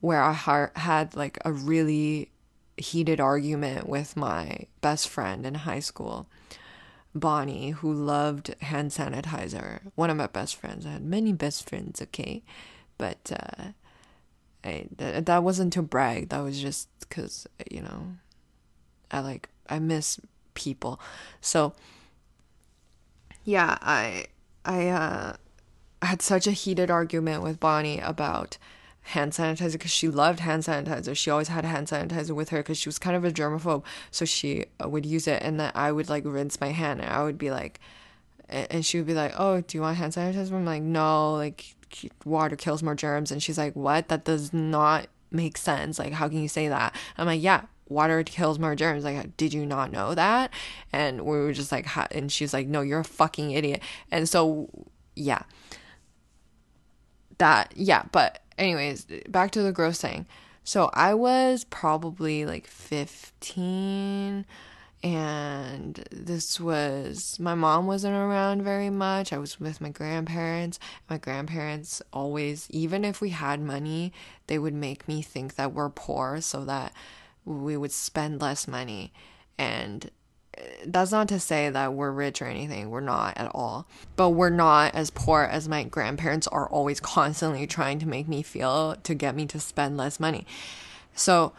where 0.00 0.20
I 0.20 0.32
ha- 0.32 0.70
had 0.74 1.14
like 1.14 1.38
a 1.44 1.52
really 1.52 2.32
heated 2.76 3.20
argument 3.20 3.88
with 3.88 4.16
my 4.16 4.66
best 4.80 5.08
friend 5.08 5.46
in 5.46 5.54
high 5.54 5.80
school, 5.80 6.26
Bonnie, 7.14 7.70
who 7.70 7.92
loved 7.92 8.56
hand 8.60 8.90
sanitizer. 8.90 9.80
One 9.94 10.10
of 10.10 10.16
my 10.16 10.26
best 10.26 10.56
friends. 10.56 10.84
I 10.84 10.90
had 10.90 11.04
many 11.04 11.32
best 11.32 11.66
friends, 11.66 12.02
okay? 12.02 12.42
But 12.98 13.32
uh, 13.32 13.68
I, 14.66 14.86
that, 14.96 15.26
that 15.26 15.42
wasn't 15.42 15.72
to 15.74 15.82
brag. 15.82 16.30
That 16.30 16.40
was 16.40 16.60
just 16.60 16.88
because, 17.00 17.46
you 17.70 17.82
know, 17.82 18.08
I 19.10 19.20
like, 19.20 19.48
I 19.68 19.78
miss 19.78 20.18
people. 20.54 21.00
So, 21.40 21.74
yeah, 23.44 23.78
I, 23.80 24.26
I, 24.64 24.88
uh, 24.88 25.36
had 26.02 26.22
such 26.22 26.46
a 26.46 26.52
heated 26.52 26.90
argument 26.90 27.42
with 27.42 27.60
Bonnie 27.60 28.00
about 28.00 28.58
hand 29.02 29.32
sanitizer 29.32 29.72
because 29.72 29.90
she 29.90 30.08
loved 30.08 30.40
hand 30.40 30.64
sanitizer. 30.64 31.16
She 31.16 31.30
always 31.30 31.48
had 31.48 31.64
hand 31.64 31.88
sanitizer 31.88 32.34
with 32.34 32.48
her 32.50 32.58
because 32.58 32.78
she 32.78 32.88
was 32.88 32.98
kind 32.98 33.16
of 33.16 33.24
a 33.24 33.30
germaphobe. 33.30 33.84
So 34.10 34.24
she 34.24 34.66
uh, 34.82 34.88
would 34.88 35.06
use 35.06 35.26
it, 35.26 35.42
and 35.42 35.60
then 35.60 35.72
I 35.74 35.92
would 35.92 36.08
like 36.08 36.24
rinse 36.24 36.60
my 36.60 36.72
hand, 36.72 37.00
and 37.00 37.10
I 37.10 37.22
would 37.22 37.38
be 37.38 37.50
like, 37.50 37.80
and 38.48 38.84
she 38.84 38.98
would 38.98 39.06
be 39.06 39.14
like, 39.14 39.32
"Oh, 39.36 39.60
do 39.60 39.78
you 39.78 39.82
want 39.82 39.96
hand 39.96 40.12
sanitizer?" 40.12 40.52
I'm 40.52 40.64
like, 40.64 40.82
"No, 40.82 41.34
like 41.34 41.75
water 42.24 42.56
kills 42.56 42.82
more 42.82 42.94
germs." 42.94 43.30
And 43.30 43.42
she's 43.42 43.58
like, 43.58 43.74
"What? 43.74 44.08
That 44.08 44.24
does 44.24 44.52
not 44.52 45.08
make 45.30 45.56
sense. 45.58 45.98
Like, 45.98 46.12
how 46.12 46.28
can 46.28 46.42
you 46.42 46.48
say 46.48 46.68
that?" 46.68 46.94
I'm 47.18 47.26
like, 47.26 47.42
"Yeah, 47.42 47.62
water 47.88 48.22
kills 48.24 48.58
more 48.58 48.74
germs. 48.74 49.04
Like, 49.04 49.36
did 49.36 49.52
you 49.54 49.66
not 49.66 49.92
know 49.92 50.14
that?" 50.14 50.50
And 50.92 51.22
we 51.22 51.36
were 51.38 51.52
just 51.52 51.72
like, 51.72 51.86
and 52.12 52.30
she's 52.30 52.52
like, 52.52 52.66
"No, 52.66 52.80
you're 52.80 53.00
a 53.00 53.04
fucking 53.04 53.50
idiot." 53.52 53.82
And 54.10 54.28
so, 54.28 54.68
yeah, 55.14 55.42
that 57.38 57.72
yeah. 57.76 58.04
But 58.12 58.40
anyways, 58.58 59.06
back 59.28 59.50
to 59.52 59.62
the 59.62 59.72
gross 59.72 60.00
thing. 60.00 60.26
So 60.64 60.90
I 60.94 61.14
was 61.14 61.64
probably 61.64 62.44
like 62.44 62.66
15 62.66 64.44
and 65.02 66.04
this 66.10 66.58
was 66.58 67.38
my 67.38 67.54
mom 67.54 67.86
wasn't 67.86 68.14
around 68.14 68.62
very 68.62 68.90
much. 68.90 69.32
I 69.32 69.38
was 69.38 69.60
with 69.60 69.80
my 69.80 69.90
grandparents. 69.90 70.78
My 71.08 71.18
grandparents 71.18 72.02
always, 72.12 72.66
even 72.70 73.04
if 73.04 73.20
we 73.20 73.30
had 73.30 73.60
money, 73.60 74.12
they 74.46 74.58
would 74.58 74.74
make 74.74 75.06
me 75.06 75.22
think 75.22 75.56
that 75.56 75.72
we're 75.72 75.90
poor 75.90 76.40
so 76.40 76.64
that 76.64 76.92
we 77.44 77.76
would 77.76 77.92
spend 77.92 78.40
less 78.40 78.66
money. 78.66 79.12
And 79.58 80.10
uh, 80.58 80.62
that's 80.86 81.12
not 81.12 81.28
to 81.28 81.38
say 81.38 81.70
that 81.70 81.92
we're 81.94 82.10
rich 82.10 82.40
or 82.42 82.46
anything. 82.46 82.90
We're 82.90 83.00
not 83.00 83.36
at 83.36 83.50
all. 83.54 83.86
But 84.16 84.30
we're 84.30 84.50
not 84.50 84.94
as 84.94 85.10
poor 85.10 85.42
as 85.42 85.68
my 85.68 85.84
grandparents 85.84 86.48
are 86.48 86.68
always 86.68 87.00
constantly 87.00 87.66
trying 87.66 87.98
to 88.00 88.08
make 88.08 88.28
me 88.28 88.42
feel 88.42 88.96
to 88.96 89.14
get 89.14 89.36
me 89.36 89.46
to 89.46 89.60
spend 89.60 89.96
less 89.96 90.18
money. 90.18 90.46
So, 91.14 91.52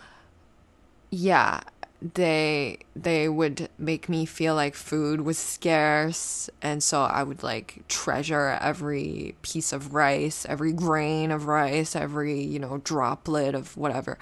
yeah, 1.10 1.62
they 2.02 2.78
they 2.96 3.28
would 3.28 3.70
make 3.78 4.08
me 4.08 4.26
feel 4.26 4.54
like 4.54 4.76
food 4.76 5.22
was 5.22 5.38
scarce 5.38 6.50
and 6.62 6.84
so 6.84 7.02
I 7.02 7.24
would 7.24 7.42
like 7.42 7.84
treasure 7.88 8.58
every 8.62 9.36
piece 9.42 9.74
of 9.74 9.94
rice, 9.94 10.46
every 10.48 10.74
grain 10.74 11.32
of 11.32 11.48
rice, 11.48 11.96
every, 11.96 12.40
you 12.40 12.60
know, 12.60 12.78
droplet 12.84 13.56
of 13.56 13.76
whatever. 13.76 14.20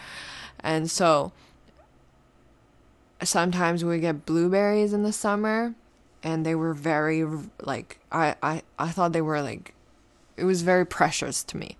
And 0.61 0.89
so 0.89 1.33
sometimes 3.21 3.83
we 3.83 3.99
get 3.99 4.25
blueberries 4.25 4.93
in 4.93 5.03
the 5.03 5.13
summer 5.13 5.73
and 6.23 6.45
they 6.45 6.55
were 6.55 6.73
very 6.73 7.25
like 7.61 7.99
I 8.09 8.35
I 8.41 8.61
I 8.79 8.89
thought 8.89 9.11
they 9.11 9.21
were 9.21 9.41
like 9.41 9.73
it 10.37 10.45
was 10.45 10.61
very 10.61 10.85
precious 10.85 11.43
to 11.43 11.57
me. 11.57 11.75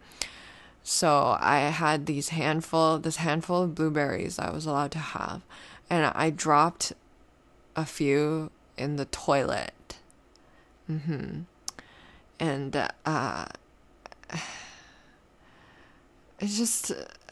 So 0.84 1.38
I 1.40 1.60
had 1.60 2.06
these 2.06 2.30
handful 2.30 3.00
this 3.00 3.16
handful 3.18 3.64
of 3.64 3.76
blueberries 3.76 4.40
I 4.40 4.52
was 4.52 4.66
allowed 4.66 4.92
to 4.92 5.00
have 5.00 5.42
and 5.90 6.12
I 6.16 6.30
dropped 6.30 6.94
a 7.76 7.86
few 7.86 8.52
in 8.78 8.96
the 8.96 9.06
toilet. 9.06 9.98
Mm-hmm. 10.90 11.42
And 12.40 12.76
uh, 13.06 13.46
it's 16.40 16.58
just 16.58 16.92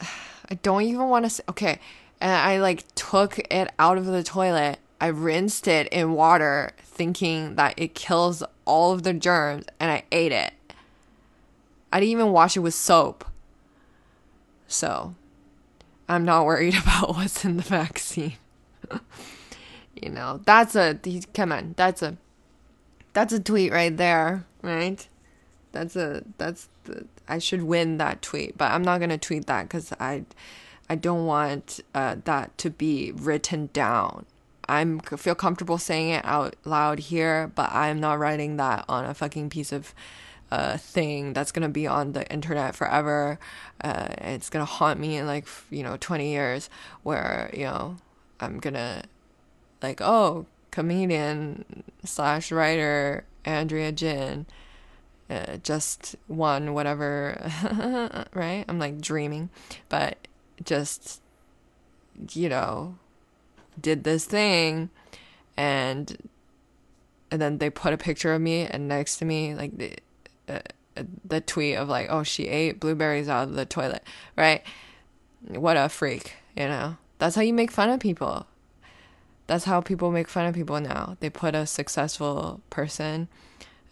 I 0.50 0.54
don't 0.56 0.82
even 0.82 1.08
want 1.08 1.24
to 1.24 1.30
say 1.30 1.42
okay. 1.48 1.78
And 2.20 2.32
I 2.32 2.58
like 2.58 2.84
took 2.94 3.38
it 3.38 3.72
out 3.78 3.98
of 3.98 4.06
the 4.06 4.22
toilet. 4.22 4.78
I 5.00 5.08
rinsed 5.08 5.68
it 5.68 5.88
in 5.88 6.12
water, 6.12 6.70
thinking 6.78 7.56
that 7.56 7.74
it 7.76 7.94
kills 7.94 8.42
all 8.64 8.92
of 8.92 9.02
the 9.02 9.12
germs, 9.12 9.66
and 9.78 9.90
I 9.90 10.04
ate 10.12 10.32
it. 10.32 10.54
I 11.92 12.00
didn't 12.00 12.12
even 12.12 12.32
wash 12.32 12.56
it 12.56 12.60
with 12.60 12.74
soap. 12.74 13.24
So, 14.66 15.14
I'm 16.08 16.24
not 16.24 16.46
worried 16.46 16.74
about 16.82 17.10
what's 17.10 17.44
in 17.44 17.56
the 17.58 17.62
vaccine. 17.62 18.34
you 20.02 20.10
know, 20.10 20.40
that's 20.44 20.74
a 20.76 20.98
come 21.32 21.52
on, 21.52 21.74
that's 21.76 22.02
a 22.02 22.16
that's 23.12 23.32
a 23.32 23.40
tweet 23.40 23.72
right 23.72 23.96
there, 23.96 24.44
right? 24.62 25.06
That's 25.72 25.96
a 25.96 26.24
that's 26.38 26.68
the 26.84 27.06
I 27.28 27.38
should 27.38 27.62
win 27.62 27.96
that 27.98 28.22
tweet, 28.22 28.58
but 28.58 28.70
I'm 28.72 28.82
not 28.82 29.00
gonna 29.00 29.18
tweet 29.18 29.46
that 29.46 29.64
because 29.64 29.92
I 29.98 30.24
I 30.88 30.96
don't 30.96 31.26
want 31.26 31.80
uh, 31.94 32.16
that 32.24 32.56
to 32.58 32.70
be 32.70 33.12
written 33.12 33.70
down. 33.72 34.26
I'm 34.68 35.00
feel 35.00 35.34
comfortable 35.34 35.78
saying 35.78 36.10
it 36.10 36.24
out 36.24 36.56
loud 36.64 36.98
here, 36.98 37.50
but 37.54 37.70
I'm 37.72 38.00
not 38.00 38.18
writing 38.18 38.56
that 38.56 38.84
on 38.88 39.04
a 39.04 39.14
fucking 39.14 39.50
piece 39.50 39.72
of 39.72 39.94
uh, 40.50 40.76
thing 40.76 41.32
that's 41.32 41.52
gonna 41.52 41.68
be 41.68 41.86
on 41.86 42.12
the 42.12 42.30
internet 42.30 42.74
forever. 42.74 43.38
Uh, 43.82 44.08
it's 44.18 44.50
gonna 44.50 44.64
haunt 44.64 45.00
me 45.00 45.16
in 45.16 45.26
like 45.26 45.46
you 45.70 45.82
know 45.82 45.96
20 45.98 46.30
years, 46.30 46.70
where 47.02 47.50
you 47.52 47.64
know 47.64 47.96
I'm 48.40 48.58
gonna 48.58 49.04
like, 49.82 50.00
oh, 50.00 50.46
comedian 50.70 51.84
slash 52.04 52.50
writer 52.50 53.24
Andrea 53.44 53.92
Jin 53.92 54.46
uh, 55.30 55.56
just 55.58 56.16
won 56.28 56.74
whatever, 56.74 57.50
right? 58.34 58.64
I'm 58.68 58.78
like 58.78 59.00
dreaming, 59.00 59.50
but 59.88 60.28
just, 60.62 61.20
you 62.32 62.48
know, 62.48 62.96
did 63.80 64.04
this 64.04 64.24
thing 64.24 64.90
and 65.56 66.30
and 67.30 67.42
then 67.42 67.58
they 67.58 67.70
put 67.70 67.92
a 67.92 67.96
picture 67.96 68.32
of 68.32 68.40
me 68.40 68.66
and 68.66 68.86
next 68.86 69.16
to 69.16 69.24
me 69.24 69.54
like 69.54 69.76
the 69.76 69.96
uh, 70.48 70.60
the 71.24 71.40
tweet 71.40 71.76
of 71.76 71.88
like 71.88 72.06
oh 72.08 72.22
she 72.22 72.46
ate 72.46 72.78
blueberries 72.78 73.28
out 73.28 73.48
of 73.48 73.54
the 73.54 73.66
toilet 73.66 74.04
right? 74.36 74.62
What 75.48 75.76
a 75.76 75.88
freak 75.88 76.34
you 76.56 76.68
know 76.68 76.96
that's 77.18 77.36
how 77.36 77.42
you 77.42 77.54
make 77.54 77.70
fun 77.70 77.90
of 77.90 78.00
people. 78.00 78.46
That's 79.46 79.64
how 79.64 79.80
people 79.80 80.10
make 80.10 80.28
fun 80.28 80.46
of 80.46 80.54
people 80.54 80.80
now. 80.80 81.16
They 81.20 81.30
put 81.30 81.54
a 81.54 81.66
successful 81.66 82.60
person 82.70 83.28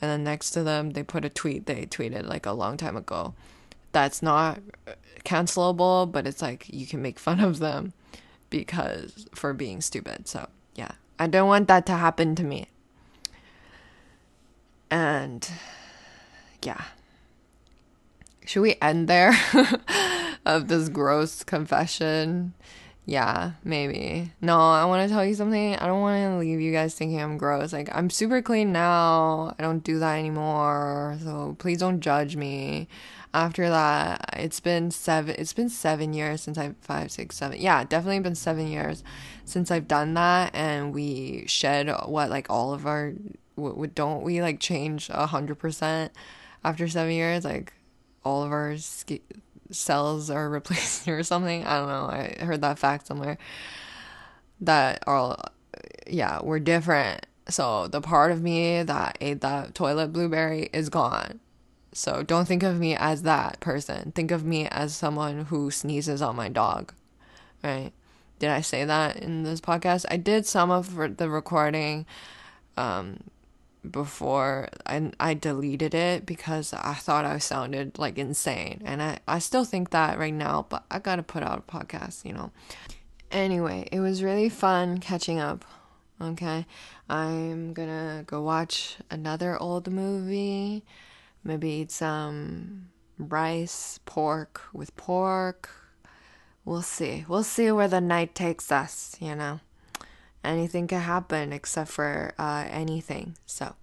and 0.02 0.10
then 0.10 0.24
next 0.24 0.50
to 0.50 0.64
them 0.64 0.90
they 0.90 1.04
put 1.04 1.24
a 1.24 1.28
tweet 1.28 1.66
they 1.66 1.86
tweeted 1.86 2.26
like 2.26 2.44
a 2.44 2.52
long 2.52 2.76
time 2.76 2.96
ago. 2.96 3.34
That's 3.92 4.22
not 4.22 4.60
uh, 4.88 4.92
cancelable, 5.24 6.10
but 6.10 6.26
it's 6.26 6.42
like 6.42 6.68
you 6.68 6.86
can 6.86 7.00
make 7.00 7.18
fun 7.28 7.40
of 7.40 7.60
them 7.60 7.92
because 8.50 9.26
for 9.34 9.54
being 9.54 9.80
stupid. 9.80 10.26
So, 10.28 10.48
yeah. 10.74 10.92
I 11.18 11.28
don't 11.28 11.46
want 11.46 11.68
that 11.68 11.86
to 11.86 11.92
happen 11.92 12.34
to 12.34 12.42
me. 12.42 12.66
And 14.90 15.48
yeah. 16.62 16.82
Should 18.44 18.62
we 18.62 18.74
end 18.82 19.08
there 19.08 19.32
of 20.46 20.66
this 20.66 20.88
gross 20.88 21.44
confession? 21.44 22.54
Yeah, 23.04 23.52
maybe. 23.64 24.32
No, 24.40 24.58
I 24.58 24.84
want 24.84 25.08
to 25.08 25.12
tell 25.12 25.24
you 25.24 25.34
something. 25.34 25.74
I 25.74 25.86
don't 25.86 26.00
want 26.00 26.34
to 26.34 26.38
leave 26.38 26.60
you 26.60 26.72
guys 26.72 26.94
thinking 26.94 27.20
I'm 27.20 27.36
gross. 27.36 27.72
Like, 27.72 27.88
I'm 27.92 28.10
super 28.10 28.40
clean 28.40 28.72
now. 28.72 29.56
I 29.58 29.62
don't 29.62 29.82
do 29.82 29.98
that 29.98 30.18
anymore. 30.18 31.18
So 31.22 31.56
please 31.58 31.78
don't 31.78 32.00
judge 32.00 32.36
me. 32.36 32.88
After 33.34 33.68
that, 33.68 34.30
it's 34.34 34.60
been 34.60 34.90
seven. 34.90 35.34
It's 35.38 35.54
been 35.54 35.70
seven 35.70 36.12
years 36.12 36.42
since 36.42 36.58
I 36.58 36.74
five, 36.82 37.10
six, 37.10 37.36
seven. 37.36 37.60
Yeah, 37.60 37.82
definitely 37.82 38.20
been 38.20 38.34
seven 38.34 38.68
years 38.68 39.02
since 39.44 39.70
I've 39.70 39.88
done 39.88 40.14
that. 40.14 40.54
And 40.54 40.94
we 40.94 41.44
shed 41.46 41.88
what 42.06 42.30
like 42.30 42.48
all 42.50 42.72
of 42.72 42.86
our. 42.86 43.14
What 43.54 43.94
don't 43.94 44.22
we 44.22 44.40
like 44.42 44.60
change 44.60 45.10
a 45.10 45.26
hundred 45.26 45.58
percent 45.58 46.12
after 46.62 46.86
seven 46.88 47.14
years? 47.14 47.44
Like 47.44 47.72
all 48.22 48.42
of 48.42 48.52
our 48.52 48.76
cells 49.72 50.30
are 50.30 50.48
replaced 50.58 51.08
or 51.08 51.22
something. 51.22 51.64
I 51.64 51.78
don't 51.78 51.88
know. 51.88 52.06
I 52.06 52.44
heard 52.44 52.62
that 52.62 52.78
fact 52.78 53.06
somewhere 53.06 53.38
that 54.60 55.02
are 55.06 55.36
yeah, 56.06 56.40
we're 56.42 56.60
different. 56.60 57.26
So 57.48 57.88
the 57.88 58.00
part 58.00 58.30
of 58.30 58.42
me 58.42 58.82
that 58.82 59.18
ate 59.20 59.40
that 59.40 59.74
toilet 59.74 60.12
blueberry 60.12 60.70
is 60.72 60.88
gone. 60.88 61.40
So 61.92 62.22
don't 62.22 62.46
think 62.46 62.62
of 62.62 62.78
me 62.78 62.96
as 62.96 63.22
that 63.22 63.60
person. 63.60 64.12
Think 64.12 64.30
of 64.30 64.44
me 64.44 64.66
as 64.68 64.94
someone 64.94 65.46
who 65.46 65.70
sneezes 65.70 66.22
on 66.22 66.36
my 66.36 66.48
dog. 66.48 66.94
Right? 67.62 67.92
Did 68.38 68.50
I 68.50 68.60
say 68.60 68.84
that 68.84 69.16
in 69.16 69.42
this 69.42 69.60
podcast? 69.60 70.06
I 70.10 70.16
did 70.16 70.46
some 70.46 70.70
of 70.70 70.96
the 71.16 71.28
recording 71.28 72.06
um 72.76 73.18
before 73.88 74.68
and 74.86 75.14
I 75.18 75.34
deleted 75.34 75.94
it 75.94 76.24
because 76.24 76.72
I 76.72 76.94
thought 76.94 77.24
I 77.24 77.38
sounded 77.38 77.98
like 77.98 78.18
insane. 78.18 78.82
And 78.84 79.02
I, 79.02 79.18
I 79.26 79.38
still 79.38 79.64
think 79.64 79.90
that 79.90 80.18
right 80.18 80.34
now, 80.34 80.66
but 80.68 80.84
I 80.90 80.98
gotta 80.98 81.22
put 81.22 81.42
out 81.42 81.58
a 81.58 81.72
podcast, 81.72 82.24
you 82.24 82.32
know. 82.32 82.52
Anyway, 83.30 83.88
it 83.90 84.00
was 84.00 84.22
really 84.22 84.48
fun 84.48 84.98
catching 84.98 85.40
up. 85.40 85.64
Okay. 86.20 86.66
I'm 87.08 87.72
gonna 87.72 88.24
go 88.26 88.42
watch 88.42 88.98
another 89.10 89.60
old 89.60 89.90
movie. 89.90 90.84
Maybe 91.44 91.70
eat 91.70 91.90
some 91.90 92.88
rice, 93.18 93.98
pork 94.04 94.62
with 94.72 94.94
pork. 94.96 95.70
We'll 96.64 96.82
see. 96.82 97.24
We'll 97.26 97.42
see 97.42 97.72
where 97.72 97.88
the 97.88 98.00
night 98.00 98.36
takes 98.36 98.70
us, 98.70 99.16
you 99.20 99.34
know 99.34 99.60
anything 100.44 100.86
can 100.86 101.00
happen 101.00 101.52
except 101.52 101.90
for 101.90 102.34
uh, 102.38 102.66
anything. 102.68 103.36
So, 103.46 103.74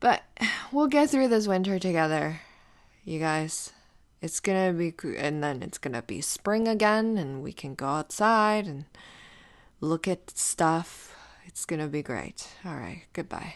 but 0.00 0.22
we'll 0.72 0.88
get 0.88 1.10
through 1.10 1.28
this 1.28 1.46
winter 1.48 1.78
together, 1.78 2.40
you 3.04 3.18
guys. 3.18 3.72
It's 4.20 4.38
gonna 4.38 4.72
be, 4.72 4.94
and 5.18 5.42
then 5.42 5.62
it's 5.62 5.78
gonna 5.78 6.02
be 6.02 6.20
spring 6.20 6.68
again, 6.68 7.18
and 7.18 7.42
we 7.42 7.52
can 7.52 7.74
go 7.74 7.86
outside 7.86 8.66
and 8.66 8.84
look 9.80 10.06
at 10.06 10.30
stuff. 10.30 11.16
It's 11.44 11.64
gonna 11.64 11.88
be 11.88 12.02
great. 12.02 12.46
All 12.64 12.76
right, 12.76 13.04
goodbye. 13.12 13.54